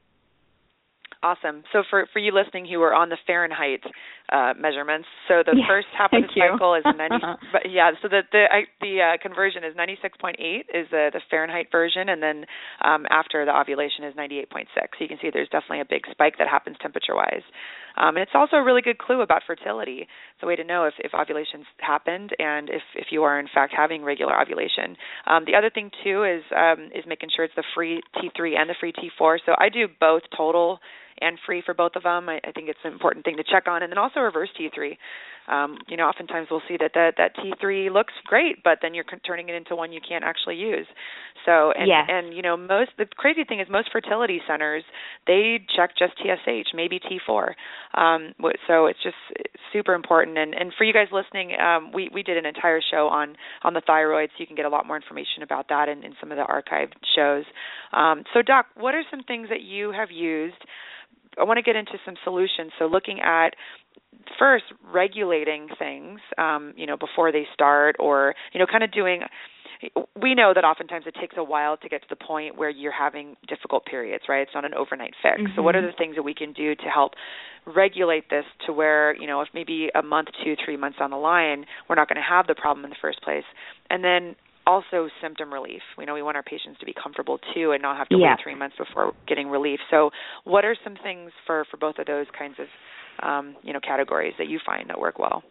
[1.23, 1.61] Awesome.
[1.71, 3.85] So for for you listening who are on the Fahrenheit
[4.33, 6.97] uh, measurements, so the yeah, first half of the cycle is 90.
[7.53, 10.33] but yeah, so the the I, the uh, conversion is 96.8
[10.73, 12.45] is the the Fahrenheit version, and then
[12.83, 14.65] um, after the ovulation is 98.6.
[14.73, 17.45] So you can see there's definitely a big spike that happens temperature wise.
[17.97, 20.01] Um, and it's also a really good clue about fertility.
[20.01, 23.47] It's a way to know if, if ovulation's happened and if, if you are in
[23.53, 24.95] fact having regular ovulation.
[25.27, 28.69] Um, the other thing too is um, is making sure it's the free T3 and
[28.69, 29.39] the free T4.
[29.45, 30.79] So I do both total
[31.19, 32.29] and free for both of them.
[32.29, 34.97] I, I think it's an important thing to check on, and then also reverse T3
[35.47, 39.05] um, you know, oftentimes we'll see that that, that T3 looks great, but then you're
[39.25, 40.85] turning it into one you can't actually use.
[41.45, 42.05] So, and, yes.
[42.07, 44.83] and you know, most the crazy thing is most fertility centers
[45.27, 47.53] they check just TSH, maybe T4.
[47.93, 48.33] Um,
[48.67, 49.15] so it's just
[49.73, 50.37] super important.
[50.37, 53.73] And and for you guys listening, um, we we did an entire show on on
[53.73, 56.31] the thyroid, so you can get a lot more information about that in, in some
[56.31, 57.45] of the archived shows.
[57.93, 60.55] Um, so, Doc, what are some things that you have used?
[61.39, 62.71] I want to get into some solutions.
[62.79, 63.51] So, looking at
[64.37, 69.21] first regulating things um, you know before they start or you know kind of doing
[70.21, 72.91] we know that oftentimes it takes a while to get to the point where you're
[72.91, 75.55] having difficult periods right it's not an overnight fix mm-hmm.
[75.55, 77.13] so what are the things that we can do to help
[77.65, 81.17] regulate this to where you know if maybe a month two three months down the
[81.17, 83.45] line we're not going to have the problem in the first place
[83.89, 84.35] and then
[84.67, 85.81] also symptom relief.
[85.97, 88.31] We know we want our patients to be comfortable too and not have to yeah.
[88.31, 89.79] wait three months before getting relief.
[89.89, 90.11] So,
[90.43, 92.67] what are some things for for both of those kinds of
[93.27, 95.43] um, you know categories that you find that work well?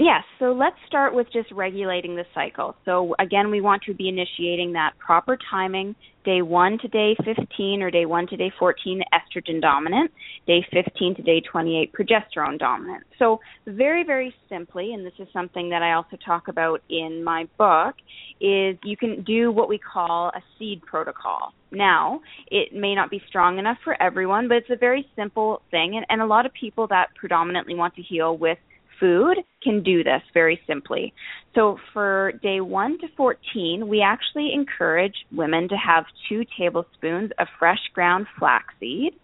[0.00, 2.76] Yes, so let's start with just regulating the cycle.
[2.84, 7.82] So, again, we want to be initiating that proper timing day 1 to day 15
[7.82, 10.12] or day 1 to day 14 estrogen dominant,
[10.46, 13.02] day 15 to day 28 progesterone dominant.
[13.18, 17.48] So, very, very simply, and this is something that I also talk about in my
[17.58, 17.96] book,
[18.40, 21.52] is you can do what we call a seed protocol.
[21.72, 22.20] Now,
[22.52, 26.06] it may not be strong enough for everyone, but it's a very simple thing, and,
[26.08, 28.58] and a lot of people that predominantly want to heal with
[28.98, 31.12] food can do this very simply.
[31.54, 37.48] So for day 1 to 14, we actually encourage women to have 2 tablespoons of
[37.58, 39.14] fresh ground flaxseed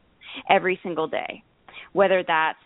[0.51, 1.43] every single day.
[1.93, 2.59] Whether that's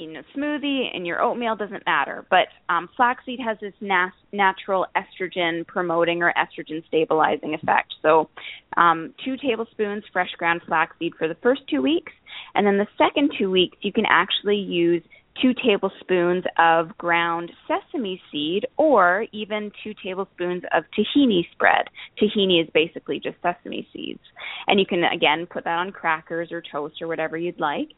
[0.00, 2.24] in a smoothie, in your oatmeal, doesn't matter.
[2.30, 7.94] But um, flaxseed has this nas- natural estrogen promoting or estrogen stabilizing effect.
[8.02, 8.30] So,
[8.76, 12.12] um, two tablespoons fresh ground flaxseed for the first two weeks.
[12.54, 15.02] And then the second two weeks, you can actually use
[15.40, 21.86] two tablespoons of ground sesame seed or even two tablespoons of tahini spread.
[22.20, 24.20] Tahini is basically just sesame seeds.
[24.66, 27.88] And you can, again, put that on crackers or toast or whatever you'd like.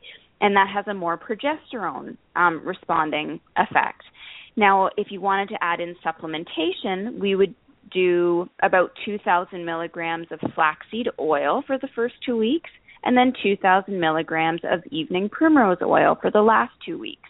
[0.40, 4.02] And that has a more progesterone um, responding effect.
[4.57, 7.55] Now, if you wanted to add in supplementation, we would
[7.92, 12.70] do about 2,000 milligrams of flaxseed oil for the first two weeks
[13.05, 17.28] and then 2,000 milligrams of evening primrose oil for the last two weeks.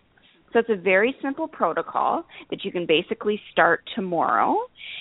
[0.53, 4.57] So it's a very simple protocol that you can basically start tomorrow.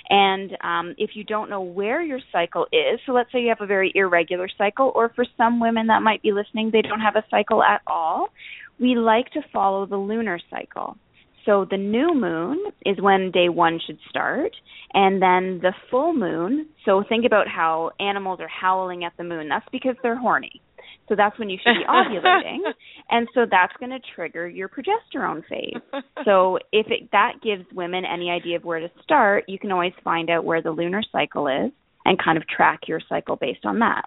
[0.09, 3.61] And um, if you don't know where your cycle is, so let's say you have
[3.61, 7.15] a very irregular cycle, or for some women that might be listening, they don't have
[7.15, 8.29] a cycle at all,
[8.79, 10.97] we like to follow the lunar cycle.
[11.45, 14.51] So the new moon is when day one should start,
[14.93, 16.67] and then the full moon.
[16.85, 19.49] So think about how animals are howling at the moon.
[19.49, 20.61] That's because they're horny.
[21.11, 22.59] So that's when you should be ovulating,
[23.09, 25.73] and so that's going to trigger your progesterone phase.
[26.23, 29.91] So if it, that gives women any idea of where to start, you can always
[30.05, 31.73] find out where the lunar cycle is
[32.05, 34.05] and kind of track your cycle based on that.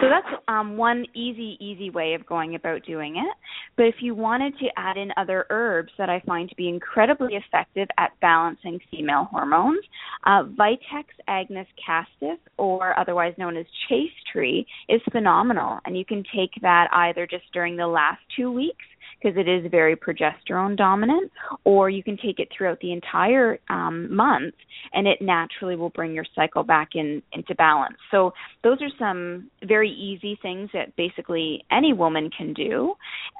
[0.00, 3.36] So that's um, one easy, easy way of going about doing it.
[3.76, 7.34] But if you wanted to add in other herbs that I find to be incredibly
[7.34, 9.82] effective at balancing female hormones,
[10.24, 15.78] uh, Vitex agnus castus, or otherwise known as chaste tree, is phenomenal.
[15.84, 18.84] And you can take that either just during the last two weeks
[19.20, 21.30] because it is very progesterone dominant,
[21.64, 24.54] or you can take it throughout the entire um, month
[24.92, 27.96] and it naturally will bring your cycle back in into balance.
[28.10, 28.32] So
[28.62, 32.94] those are some very easy things that basically any woman can do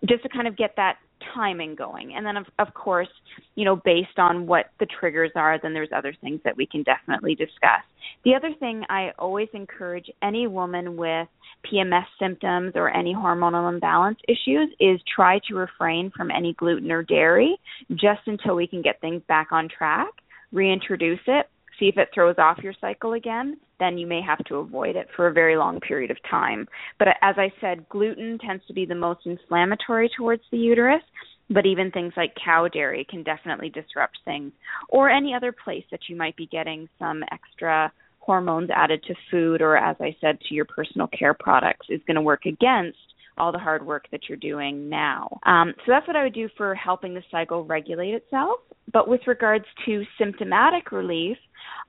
[0.09, 0.97] just to kind of get that
[1.35, 2.14] timing going.
[2.14, 3.09] And then of, of course,
[3.55, 6.83] you know, based on what the triggers are, then there's other things that we can
[6.83, 7.83] definitely discuss.
[8.24, 11.29] The other thing I always encourage any woman with
[11.70, 17.03] PMS symptoms or any hormonal imbalance issues is try to refrain from any gluten or
[17.03, 17.57] dairy
[17.91, 20.11] just until we can get things back on track,
[20.53, 21.49] reintroduce it,
[21.79, 25.09] see if it throws off your cycle again, then you may have to avoid it
[25.14, 26.66] for a very long period of time.
[26.99, 31.03] But as I said, gluten tends to be the most inflammatory towards the uterus,
[31.51, 34.53] but even things like cow dairy can definitely disrupt things,
[34.89, 39.62] or any other place that you might be getting some extra hormones added to food,
[39.62, 42.99] or as I said, to your personal care products, is going to work against
[43.39, 45.39] all the hard work that you're doing now.
[45.45, 48.61] Um, so that's what I would do for helping the cycle regulate itself.
[48.93, 51.37] But with regards to symptomatic relief,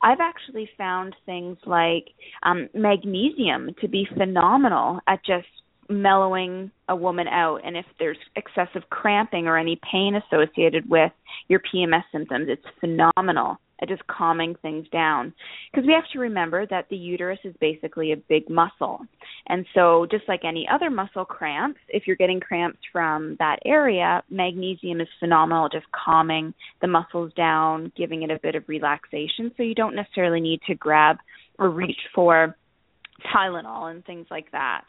[0.02, 2.06] I've actually found things like
[2.44, 5.48] um, magnesium to be phenomenal at just
[5.90, 11.12] mellowing a woman out and if there's excessive cramping or any pain associated with
[11.48, 15.34] your PMS symptoms it's phenomenal at just calming things down.
[15.72, 19.02] Because we have to remember that the uterus is basically a big muscle.
[19.48, 24.24] And so just like any other muscle cramps if you're getting cramps from that area
[24.30, 29.52] magnesium is phenomenal just calming the muscles down giving it a bit of relaxation.
[29.58, 31.18] So you don't necessarily need to grab
[31.60, 32.56] or reach for
[33.34, 34.84] Tylenol and things like that.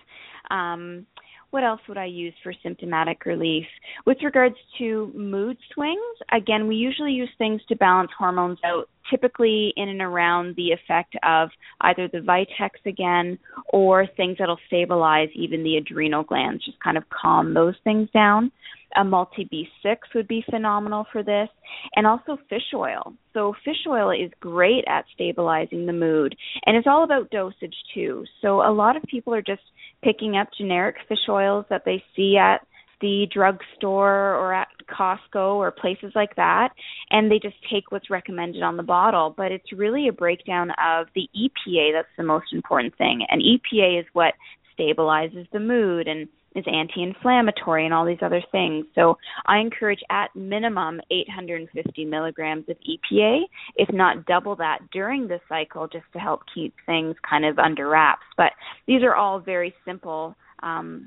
[0.51, 1.07] Um,
[1.51, 3.64] what else would I use for symptomatic relief?
[4.07, 5.99] With regards to mood swings,
[6.32, 11.16] again, we usually use things to balance hormones out, typically in and around the effect
[11.22, 11.50] of
[11.82, 13.38] either the Vitex again
[13.70, 18.50] or things that'll stabilize even the adrenal glands, just kind of calm those things down.
[18.96, 21.48] A multi B6 would be phenomenal for this,
[21.94, 23.12] and also fish oil.
[23.34, 26.34] So, fish oil is great at stabilizing the mood,
[26.64, 28.24] and it's all about dosage too.
[28.40, 29.61] So, a lot of people are just
[30.02, 32.66] picking up generic fish oils that they see at
[33.01, 36.70] the drugstore or at Costco or places like that,
[37.11, 39.34] and they just take what's recommended on the bottle.
[39.36, 43.24] But it's really a breakdown of the EPA that's the most important thing.
[43.28, 44.34] And EPA is what
[44.78, 48.86] stabilizes the mood and is anti-inflammatory and all these other things.
[48.94, 53.42] So I encourage at minimum 850 milligrams of EPA,
[53.76, 57.88] if not double that during the cycle, just to help keep things kind of under
[57.88, 58.22] wraps.
[58.36, 58.53] But
[58.86, 61.05] these are all very simple um,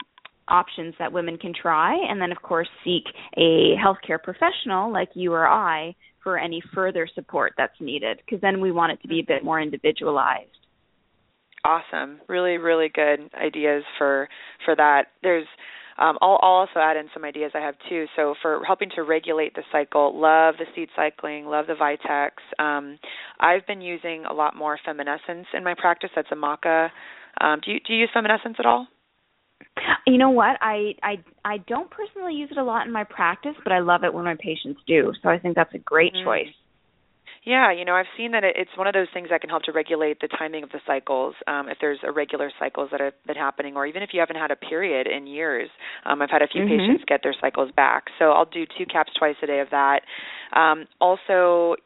[0.51, 3.03] options that women can try, and then of course seek
[3.37, 8.61] a healthcare professional like you or I for any further support that's needed, because then
[8.61, 10.49] we want it to be a bit more individualized.
[11.63, 12.19] Awesome.
[12.27, 14.27] Really, really good ideas for
[14.65, 15.05] for that.
[15.23, 15.47] There's
[15.97, 18.05] um, I'll, I'll, also add in some ideas I have too.
[18.15, 22.31] So for helping to regulate the cycle, love the seed cycling, love the Vitex.
[22.57, 22.97] Um,
[23.39, 26.09] I've been using a lot more Femmenessence in my practice.
[26.15, 26.89] That's a maca.
[27.39, 28.87] Um, do you do you use Femmenessence at all?
[30.07, 30.57] You know what?
[30.61, 34.03] I I I don't personally use it a lot in my practice, but I love
[34.03, 35.13] it when my patients do.
[35.21, 36.23] So I think that's a great mm.
[36.23, 36.53] choice.
[37.43, 39.71] Yeah, you know, I've seen that it's one of those things that can help to
[39.71, 41.33] regulate the timing of the cycles.
[41.47, 44.51] Um, if there's irregular cycles that have been happening, or even if you haven't had
[44.51, 45.67] a period in years,
[46.05, 46.77] um, I've had a few mm-hmm.
[46.77, 48.05] patients get their cycles back.
[48.19, 50.01] So I'll do two caps twice a day of that.
[50.55, 51.77] Um, also,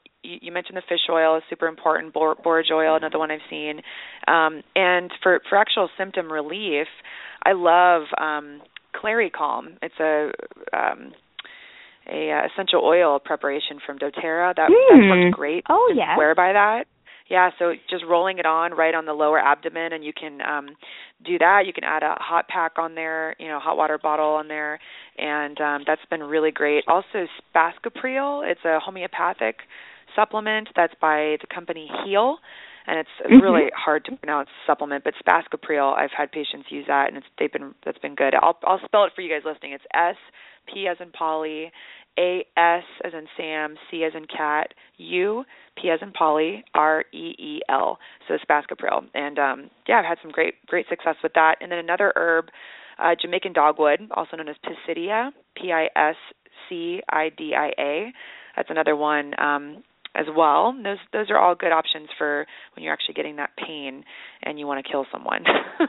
[0.41, 2.13] you, mentioned the fish oil is super important.
[2.13, 3.81] Bor- borage oil, another one I've seen.
[4.27, 6.87] Um, and for for actual symptom relief,
[7.43, 8.61] I love um,
[9.33, 9.77] Calm.
[9.81, 10.31] It's a
[10.75, 11.13] um,
[12.07, 14.55] a uh, essential oil preparation from DoTerra.
[14.55, 14.89] That, mm.
[14.89, 15.09] that hmm.
[15.09, 15.63] works great.
[15.69, 16.15] Oh yeah.
[16.15, 16.85] Swear by that.
[17.27, 20.67] Yeah, so just rolling it on right on the lower abdomen, and you can um,
[21.25, 21.63] do that.
[21.65, 24.79] You can add a hot pack on there, you know, hot water bottle on there,
[25.17, 26.83] and um, that's been really great.
[26.87, 28.47] Also, Spascupreel.
[28.47, 29.55] It's a homeopathic
[30.15, 32.37] supplement that's by the company Heel
[32.87, 33.41] and it's, it's mm-hmm.
[33.41, 35.95] really hard to pronounce supplement, but Spascupreel.
[35.95, 38.35] I've had patients use that, and it's they've been that's been good.
[38.35, 39.73] I'll I'll spell it for you guys listening.
[39.73, 40.15] It's S
[40.71, 41.71] P as in Polly,
[42.19, 45.43] A S as in Sam, C as in cat, U
[45.81, 47.97] P as in Polly, R E E L.
[48.27, 51.55] So Spascupreel, and um, yeah, I've had some great great success with that.
[51.61, 52.49] And then another herb,
[52.99, 56.15] uh, Jamaican dogwood, also known as Piscidia, P I S
[56.69, 58.13] C I D I A.
[58.55, 59.33] That's another one.
[59.39, 59.83] Um,
[60.15, 60.73] as well.
[60.83, 62.45] Those those are all good options for
[62.75, 64.03] when you're actually getting that pain
[64.43, 65.43] and you want to kill someone.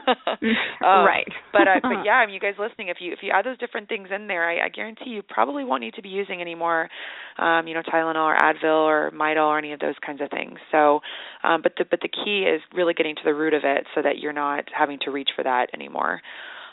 [0.81, 1.27] um, right.
[1.53, 3.57] but uh, but yeah, I mean, you guys listening, if you if you add those
[3.57, 6.55] different things in there, I, I guarantee you probably won't need to be using any
[6.55, 6.89] more,
[7.37, 10.59] um, you know, Tylenol or Advil or Midol or any of those kinds of things.
[10.71, 10.99] So,
[11.43, 14.01] um, but the but the key is really getting to the root of it so
[14.01, 16.21] that you're not having to reach for that anymore.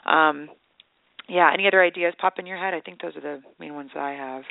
[0.06, 0.48] Um,
[1.28, 2.74] yeah, any other ideas pop in your head?
[2.74, 4.42] I think those are the main ones that I have.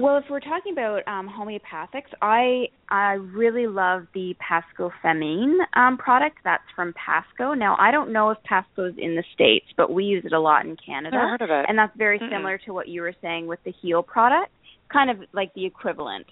[0.00, 5.98] Well, if we're talking about um, homeopathics, I I really love the Pasco Femine um,
[5.98, 6.38] product.
[6.42, 7.52] That's from Pascoe.
[7.52, 10.64] Now, I don't know if Pascoe's in the states, but we use it a lot
[10.64, 11.16] in Canada.
[11.16, 11.66] Never heard of it.
[11.68, 12.30] And that's very Mm-mm.
[12.30, 14.50] similar to what you were saying with the Heel product,
[14.90, 16.26] kind of like the equivalent.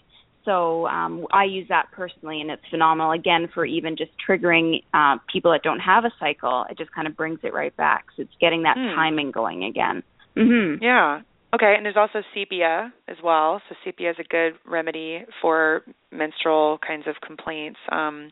[0.46, 3.12] So um, I use that personally, and it's phenomenal.
[3.12, 7.06] Again, for even just triggering uh, people that don't have a cycle, it just kind
[7.06, 8.06] of brings it right back.
[8.16, 8.94] So it's getting that Hmm.
[8.94, 10.02] timing going again.
[10.34, 11.20] hmm Yeah.
[11.55, 13.62] Okay, and there's also sepia as well.
[13.68, 15.82] So sepia is a good remedy for
[16.12, 17.78] menstrual kinds of complaints.
[17.90, 18.30] Um,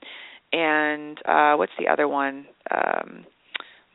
[0.52, 2.46] and uh, what's the other one?
[2.70, 3.24] Um,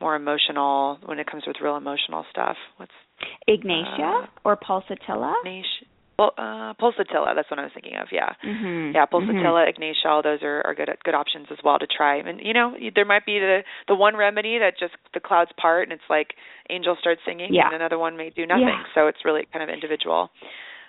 [0.00, 2.56] more emotional when it comes with real emotional stuff.
[2.76, 2.92] What's
[3.48, 5.34] Ignatia Uh, or pulsatilla.
[5.40, 5.86] Ignatia?
[6.18, 7.34] Well, uh, pulsatilla.
[7.34, 8.08] That's what I was thinking of.
[8.12, 8.30] Yeah.
[8.44, 8.94] Mm-hmm.
[8.94, 9.66] Yeah, pulsatilla,
[10.06, 12.16] all those are, are good good options as well to try.
[12.16, 15.84] And you know, there might be the the one remedy that just the clouds part
[15.84, 16.34] and it's like
[16.70, 17.66] angels start singing, Yeah.
[17.66, 18.68] and another one may do nothing.
[18.68, 18.82] Yeah.
[18.94, 20.30] So it's really kind of individual.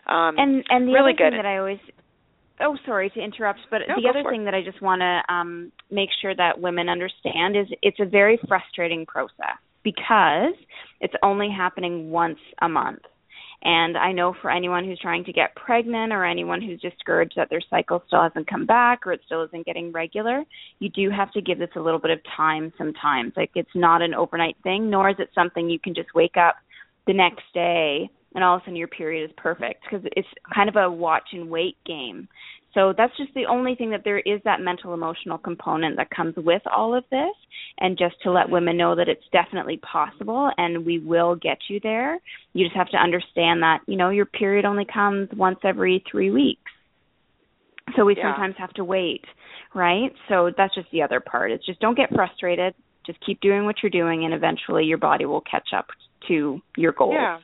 [0.07, 1.39] Um, And and the really other thing good.
[1.39, 1.79] that I always
[2.59, 5.71] oh sorry to interrupt, but No, the other thing that I just want to um,
[5.89, 10.53] make sure that women understand is it's a very frustrating process because
[11.01, 12.99] it's only happening once a month.
[13.63, 17.49] And I know for anyone who's trying to get pregnant or anyone who's discouraged that
[17.49, 20.43] their cycle still hasn't come back or it still isn't getting regular,
[20.79, 23.31] you do have to give this a little bit of time sometimes.
[23.37, 26.55] Like it's not an overnight thing, nor is it something you can just wake up
[27.07, 30.69] the next day and all of a sudden your period is perfect because it's kind
[30.69, 32.27] of a watch and wait game.
[32.73, 36.33] So that's just the only thing that there is that mental emotional component that comes
[36.35, 37.35] with all of this
[37.79, 41.79] and just to let women know that it's definitely possible and we will get you
[41.83, 42.19] there.
[42.53, 46.31] You just have to understand that, you know, your period only comes once every 3
[46.31, 46.71] weeks.
[47.95, 48.23] So we Yeah.
[48.23, 49.25] sometimes have to wait,
[49.75, 50.11] right?
[50.27, 51.51] So that's just the other part.
[51.51, 52.73] It's just don't get frustrated.
[53.05, 55.91] Just keep doing what you're doing and eventually your body will catch up
[56.27, 57.13] to your goals.
[57.13, 57.39] Yeah.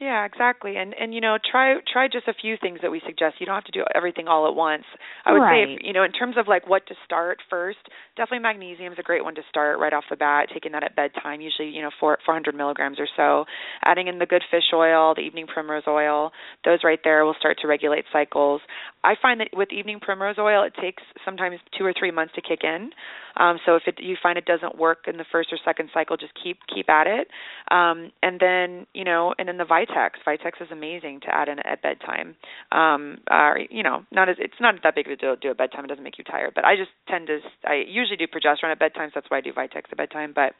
[0.00, 0.76] Yeah, exactly.
[0.78, 3.36] And and you know, try try just a few things that we suggest.
[3.38, 4.84] You don't have to do everything all at once.
[5.26, 7.78] I would say if, you know, in terms of like what to start first,
[8.16, 10.96] definitely magnesium is a great one to start right off the bat, taking that at
[10.96, 13.44] bedtime, usually, you know, 4 400 milligrams or so.
[13.84, 16.32] Adding in the good fish oil, the evening primrose oil,
[16.64, 18.62] those right there will start to regulate cycles.
[19.04, 22.40] I find that with evening primrose oil, it takes sometimes 2 or 3 months to
[22.40, 22.90] kick in.
[23.36, 26.16] Um, so if it, you find it doesn't work in the first or second cycle,
[26.16, 27.28] just keep keep at it.
[27.70, 30.10] Um, and then you know, and then the Vitex.
[30.26, 32.36] Vitex is amazing to add in at bedtime.
[32.72, 35.50] Um, uh, you know, not as it's not that big of a deal to do
[35.50, 35.84] at bedtime.
[35.84, 36.52] It doesn't make you tired.
[36.54, 39.40] But I just tend to I usually do progesterone at bedtime, so that's why I
[39.40, 40.32] do Vitex at bedtime.
[40.34, 40.54] But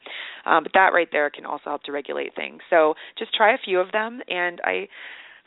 [0.49, 2.61] um, but that right there can also help to regulate things.
[2.69, 4.87] So just try a few of them, and I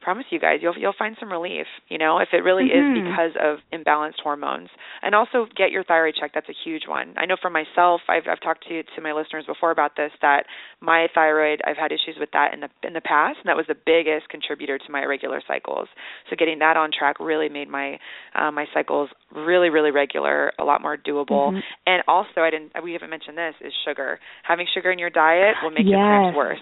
[0.05, 2.79] promise you guys you'll you'll find some relief you know if it really Mhm.
[2.79, 4.69] is because of imbalanced hormones.
[5.03, 7.15] And also get your thyroid checked that's a huge one.
[7.17, 10.45] I know for myself i've i've talked to to my listeners before about this that
[10.81, 13.67] my thyroid i've had issues with that in the in the past and that was
[13.67, 15.89] the biggest contributor to my irregular cycles.
[16.29, 17.99] So getting that on track really made my
[18.35, 21.53] uh, my cycles really really regular a lot more doable.
[21.53, 21.63] Mhm.
[21.87, 24.19] and also i didn't we haven't mentioned this is sugar.
[24.43, 26.61] Having sugar in your diet will make your cramps worse.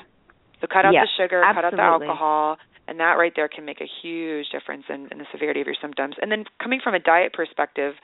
[0.61, 2.57] So cut out Yes, the sugar, cut out the alcohol,
[2.89, 5.77] and that right there can make a huge difference in, in the severity of your
[5.81, 6.17] symptoms.
[6.21, 7.95] And then coming from a diet perspective,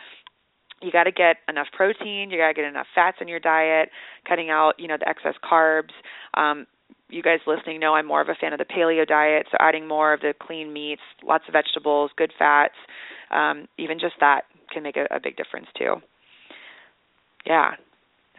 [0.80, 3.90] you got to get enough protein, you got to get enough fats in your diet,
[4.28, 5.90] cutting out, you know, the excess carbs.
[6.34, 6.66] Um,
[7.10, 9.88] you guys listening know I'm more of a fan of the paleo diet, so adding
[9.88, 12.74] more of the clean meats, lots of vegetables, good fats,
[13.30, 15.96] um, even just that can make a, a big difference too.
[17.46, 17.72] Yeah.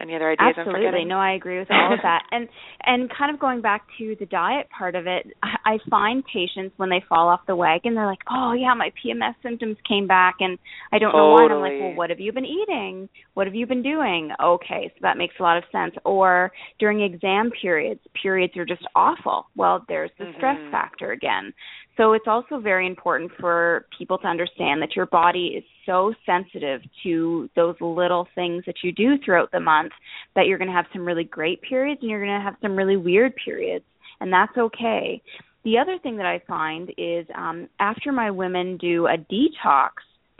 [0.00, 1.04] Any other ideas I'm Absolutely.
[1.04, 2.22] No, I agree with all of that.
[2.32, 2.48] And
[2.84, 6.74] and kind of going back to the diet part of it, I I find patients
[6.78, 10.36] when they fall off the wagon, they're like, "Oh yeah, my PMS symptoms came back,
[10.40, 10.58] and
[10.92, 13.08] I don't know why." And I'm like, "Well, what have you been eating?
[13.34, 15.94] What have you been doing?" Okay, so that makes a lot of sense.
[16.04, 19.46] Or during exam periods, periods are just awful.
[19.56, 20.70] Well, there's the stress Mhm.
[20.70, 21.52] factor again.
[21.96, 26.80] So it's also very important for people to understand that your body is so sensitive
[27.02, 29.92] to those little things that you do throughout the month
[30.34, 32.76] that you're going to have some really great periods and you're going to have some
[32.76, 33.84] really weird periods,
[34.20, 35.20] and that's okay.
[35.64, 39.90] The other thing that I find is um, after my women do a detox,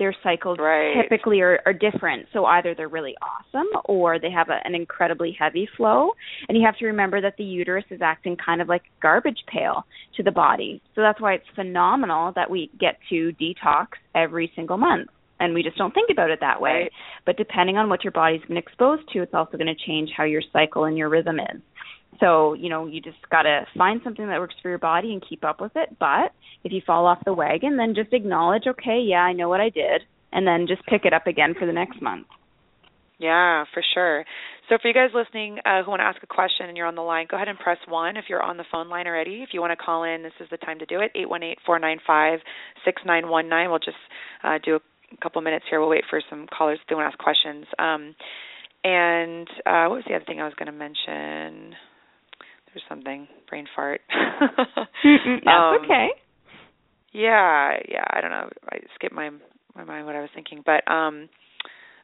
[0.01, 0.95] their cycles Right.
[1.01, 2.27] typically are, are different.
[2.33, 6.11] So either they're really awesome or they have a, an incredibly heavy flow.
[6.49, 9.39] And you have to remember that the uterus is acting kind of like a garbage
[9.47, 9.85] pail
[10.17, 10.83] to the body.
[10.97, 13.87] So that's why it's phenomenal that we get to detox
[14.17, 15.09] every single month.
[15.39, 16.71] And we just don't think about it that way.
[16.71, 16.93] Right.
[17.25, 20.25] But depending on what your body's been exposed to, it's also going to change how
[20.25, 21.63] your cycle and your rhythm is.
[22.19, 25.25] So, you know, you just got to find something that works for your body and
[25.27, 25.97] keep up with it.
[25.99, 26.33] But
[26.65, 29.71] if you fall off the wagon, then just acknowledge, okay, yeah, I know what I
[29.71, 30.03] did,
[30.33, 32.27] and then just pick it up again for the next month.
[33.19, 34.25] Yeah, for sure.
[34.69, 36.95] So for you guys listening uh, who want to ask a question and you're on
[36.95, 38.17] the line, go ahead and press one.
[38.17, 40.49] If you're on the phone line already, if you want to call in, this is
[40.51, 41.11] the time to do it.
[41.15, 42.39] Eight one eight four nine five
[42.85, 43.69] six nine one nine.
[43.69, 43.99] We'll just
[44.43, 44.81] uh, do a
[45.23, 45.81] couple minutes here.
[45.81, 47.67] We'll wait for some callers to want to ask questions.
[47.79, 48.15] Um,
[48.85, 51.75] and uh, what was the other thing I was going to mention?
[52.73, 54.01] There's something brain fart.
[54.39, 56.09] That's um, okay.
[57.13, 58.05] Yeah, yeah.
[58.09, 58.49] I don't know.
[58.71, 59.31] I skipped my
[59.75, 61.29] my mind what I was thinking, but um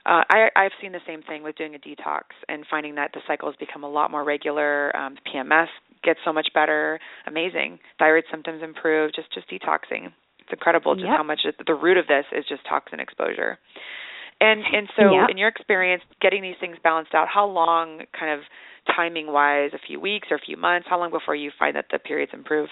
[0.06, 3.20] uh, I, I've seen the same thing with doing a detox and finding that the
[3.26, 4.96] cycles become a lot more regular.
[4.96, 5.66] Um, PMS
[6.04, 7.00] gets so much better.
[7.26, 7.80] Amazing.
[7.98, 9.12] Thyroid symptoms improve.
[9.14, 10.12] Just just detoxing.
[10.38, 11.16] It's incredible just yep.
[11.16, 13.58] how much the root of this is just toxin exposure.
[14.40, 15.28] And and so yep.
[15.28, 18.46] in your experience getting these things balanced out, how long kind of
[18.94, 21.86] timing wise, a few weeks or a few months, how long before you find that
[21.90, 22.68] the periods improve?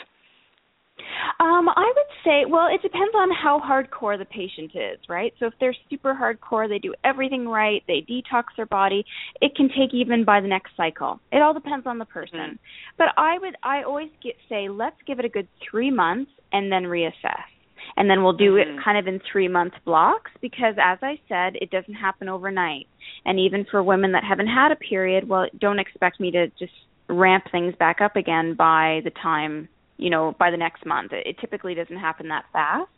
[1.41, 5.33] Um, I would say, well, it depends on how hardcore the patient is, right?
[5.41, 9.05] So if they're super hardcore, they do everything right, they detox their body,
[9.41, 11.19] it can take even by the next cycle.
[11.33, 12.39] It all depends on the person.
[12.39, 12.97] Mm-hmm.
[12.97, 16.71] But I would, I always get say, let's give it a good three months and
[16.71, 17.45] then reassess.
[17.97, 18.79] And then we'll do mm-hmm.
[18.79, 22.87] it kind of in three month blocks because, as I said, it doesn't happen overnight.
[23.25, 26.73] And even for women that haven't had a period, well, don't expect me to just
[27.09, 31.13] ramp things back up again by the time you know, by the next month.
[31.13, 32.91] It typically doesn't happen that fast.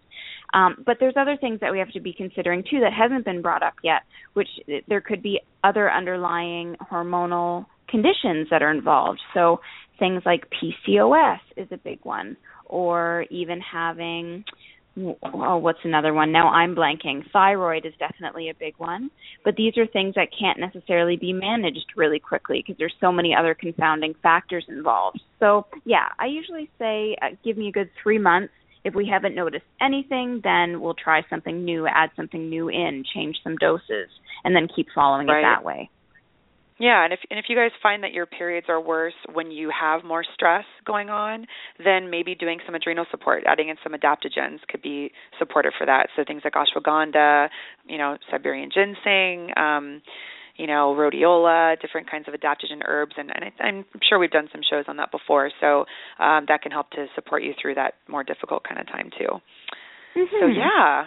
[0.55, 3.43] Um, but there's other things that we have to be considering too that hasn't been
[3.43, 4.03] brought up yet,
[4.35, 4.49] which
[4.89, 9.21] there could be other underlying hormonal conditions that are involved.
[9.35, 9.61] So
[9.99, 14.45] things like PCOS is a big one, or even having
[14.99, 16.33] oh, what's another one?
[16.33, 17.23] Now I'm blanking.
[17.33, 19.11] Thyroid is definitely a big one,
[19.45, 23.35] but these are things that can't necessarily be managed really quickly because there's so many
[23.35, 25.21] other confounding factors involved.
[25.41, 28.53] So, yeah, I usually say uh, give me a good 3 months.
[28.85, 33.37] If we haven't noticed anything, then we'll try something new, add something new in, change
[33.43, 34.09] some doses,
[34.45, 35.41] and then keep following right.
[35.41, 35.91] it that way.
[36.79, 39.71] Yeah, and if and if you guys find that your periods are worse when you
[39.79, 41.47] have more stress going on,
[41.83, 46.09] then maybe doing some adrenal support, adding in some adaptogens could be supportive for that.
[46.17, 47.49] So things like ashwagandha,
[47.89, 50.03] you know, Siberian ginseng, um,
[50.57, 54.49] you know, rhodiola, different kinds of adaptogen herbs, and, and I, I'm sure we've done
[54.53, 55.51] some shows on that before.
[55.61, 55.87] So
[56.23, 59.41] um, that can help to support you through that more difficult kind of time too.
[60.15, 60.37] Mm-hmm.
[60.41, 61.07] So yeah.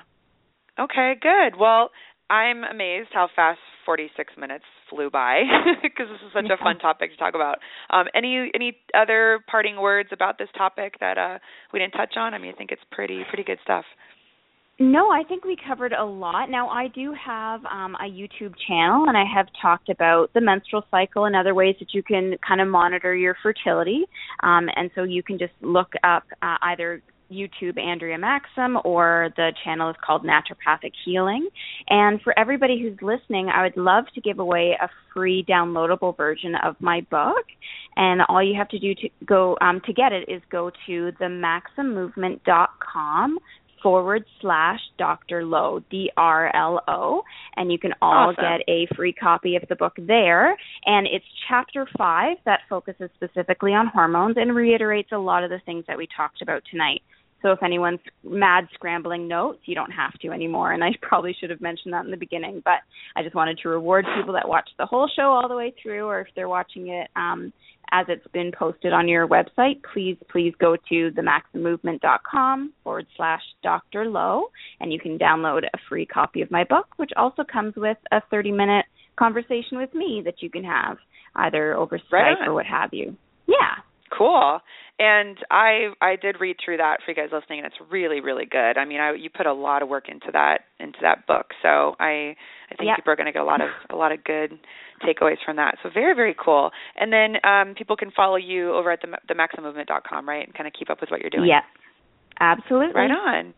[0.80, 1.59] Okay, good.
[1.59, 1.89] Well,
[2.30, 5.41] I'm amazed how fast 46 minutes flew by
[5.81, 7.59] because this is such a fun topic to talk about.
[7.89, 11.39] Um, any any other parting words about this topic that uh,
[11.73, 12.33] we didn't touch on?
[12.33, 13.85] I mean, I think it's pretty pretty good stuff.
[14.81, 16.49] No, I think we covered a lot.
[16.49, 20.83] Now, I do have um, a YouTube channel, and I have talked about the menstrual
[20.89, 24.05] cycle and other ways that you can kind of monitor your fertility.
[24.41, 27.01] Um, and so you can just look up uh, either
[27.32, 31.47] YouTube Andrea Maxim or the channel is called Naturopathic Healing.
[31.89, 36.55] And for everybody who's listening, I would love to give away a free downloadable version
[36.63, 37.45] of my book.
[37.95, 41.11] And all you have to do to go um, to get it is go to
[41.19, 43.39] themaximmovement.com
[43.82, 45.45] forward slash Dr.
[45.45, 47.23] Lo, D R L O,
[47.55, 48.43] and you can all awesome.
[48.43, 50.57] get a free copy of the book there.
[50.86, 55.59] And it's chapter five that focuses specifically on hormones and reiterates a lot of the
[55.65, 57.01] things that we talked about tonight.
[57.41, 60.73] So if anyone's mad scrambling notes, you don't have to anymore.
[60.73, 62.79] And I probably should have mentioned that in the beginning, but
[63.15, 66.05] I just wanted to reward people that watch the whole show all the way through,
[66.05, 67.53] or if they're watching it um,
[67.91, 74.05] as it's been posted on your website, please please go to themaximmovement.com forward slash Dr.
[74.05, 74.45] Lo,
[74.79, 78.21] and you can download a free copy of my book, which also comes with a
[78.29, 78.85] 30 minute
[79.17, 80.97] conversation with me that you can have
[81.35, 83.15] either over Skype right or what have you.
[83.47, 83.83] Yeah.
[84.16, 84.60] Cool.
[84.99, 88.45] And I I did read through that for you guys listening, and it's really really
[88.45, 88.78] good.
[88.78, 91.95] I mean, I you put a lot of work into that into that book, so
[91.99, 92.36] I
[92.70, 94.60] I think people are going to get a lot of a lot of good
[95.01, 95.78] takeaways from that.
[95.82, 96.72] So very very cool.
[96.97, 100.74] And then um, people can follow you over at the themaximmovement.com, right, and kind of
[100.78, 101.47] keep up with what you're doing.
[101.47, 101.62] Yeah,
[102.39, 102.95] absolutely.
[102.95, 103.53] Right on.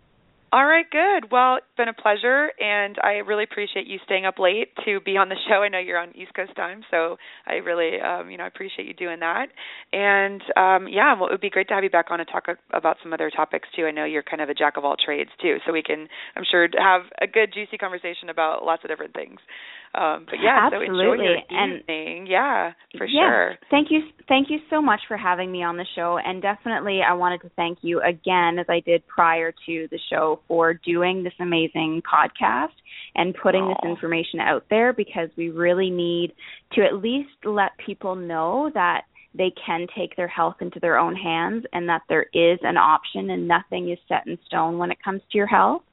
[0.54, 1.32] All right, good.
[1.32, 5.16] Well, it's been a pleasure, and I really appreciate you staying up late to be
[5.16, 5.64] on the show.
[5.64, 7.16] I know you're on East Coast time, so
[7.48, 9.48] I really, um, you know, appreciate you doing that.
[9.94, 12.48] And um, yeah, well, it would be great to have you back on to talk
[12.74, 13.86] about some other topics too.
[13.86, 16.44] I know you're kind of a jack of all trades too, so we can, I'm
[16.44, 19.40] sure, have a good, juicy conversation about lots of different things.
[19.94, 20.88] Um, but yeah, Absolutely.
[20.88, 22.28] so enjoy your and evening.
[22.28, 23.56] Yeah, for yeah, sure.
[23.70, 27.14] Thank you, thank you so much for having me on the show, and definitely I
[27.14, 31.34] wanted to thank you again, as I did prior to the show, for doing this
[31.42, 32.70] amazing podcast
[33.16, 33.76] and putting Aww.
[33.82, 36.32] this information out there because we really need
[36.74, 39.02] to at least let people know that
[39.34, 43.30] they can take their health into their own hands and that there is an option
[43.30, 45.84] and nothing is set in stone when it comes to your health.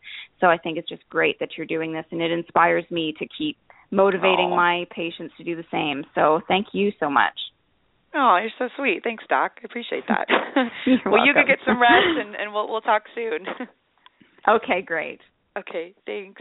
[0.41, 3.27] So I think it's just great that you're doing this and it inspires me to
[3.37, 3.57] keep
[3.91, 4.57] motivating Aw.
[4.57, 6.05] my patients to do the same.
[6.15, 7.35] So thank you so much.
[8.15, 9.03] Oh, you're so sweet.
[9.05, 9.53] Thanks, Doc.
[9.61, 10.27] I appreciate that.
[11.05, 11.35] Well, you welcome.
[11.35, 13.47] can get some rest, and, and we'll we'll talk soon.
[14.49, 15.21] Okay, great.
[15.59, 16.41] okay, thanks.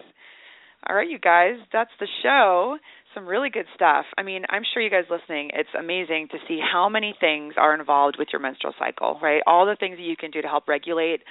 [0.87, 2.77] All right, you guys, that's the show.
[3.13, 4.05] Some really good stuff.
[4.17, 7.77] I mean, I'm sure you guys listening, it's amazing to see how many things are
[7.77, 9.41] involved with your menstrual cycle, right?
[9.45, 11.21] All the things that you can do to help regulate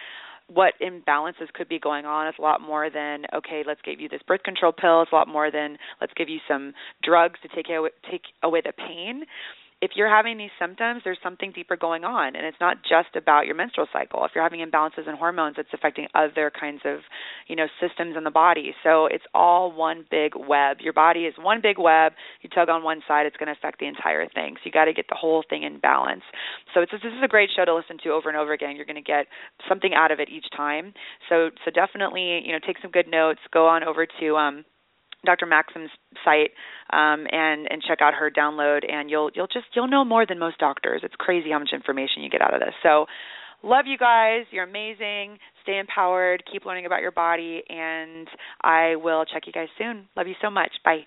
[0.53, 2.29] what imbalances could be going on.
[2.29, 5.03] Is a lot more than okay let's give you this birth control pill.
[5.03, 6.73] It's a lot more than let's give you some
[7.03, 9.25] drugs to take away, take away the pain
[9.83, 13.45] if you're having these symptoms, there's something deeper going on, and it's not just about
[13.45, 14.25] your menstrual cycle.
[14.25, 17.01] If you're having imbalances in hormones, it's affecting other kinds of,
[17.47, 18.75] you know, systems in the body.
[18.83, 20.79] So it's all one big web.
[20.81, 22.13] Your body is one big web.
[22.41, 24.55] You tug on one side, it's going to affect the entire thing.
[24.57, 26.23] So you got to get the whole thing in balance.
[26.73, 28.77] So it's this is a great show to listen to over and over again.
[28.77, 29.27] You're going to get
[29.69, 30.95] something out of it each time.
[31.29, 33.41] So so definitely, you know, take some good notes.
[33.53, 34.65] Go on over to um
[35.25, 35.47] Dr.
[35.47, 35.91] Maxim's
[36.25, 36.51] site
[36.93, 40.39] um, and and check out her download, and you'll you'll just you'll know more than
[40.39, 41.01] most doctors.
[41.05, 42.75] It's crazy how much information you get out of this.
[42.83, 43.07] So,
[43.63, 44.45] love you guys.
[44.51, 45.39] You're amazing.
[45.63, 46.45] Stay empowered.
[46.51, 48.29] Keep learning about your body, and
[48.63, 50.07] I will check you guys soon.
[50.17, 50.71] Love you so much.
[50.85, 51.07] Bye.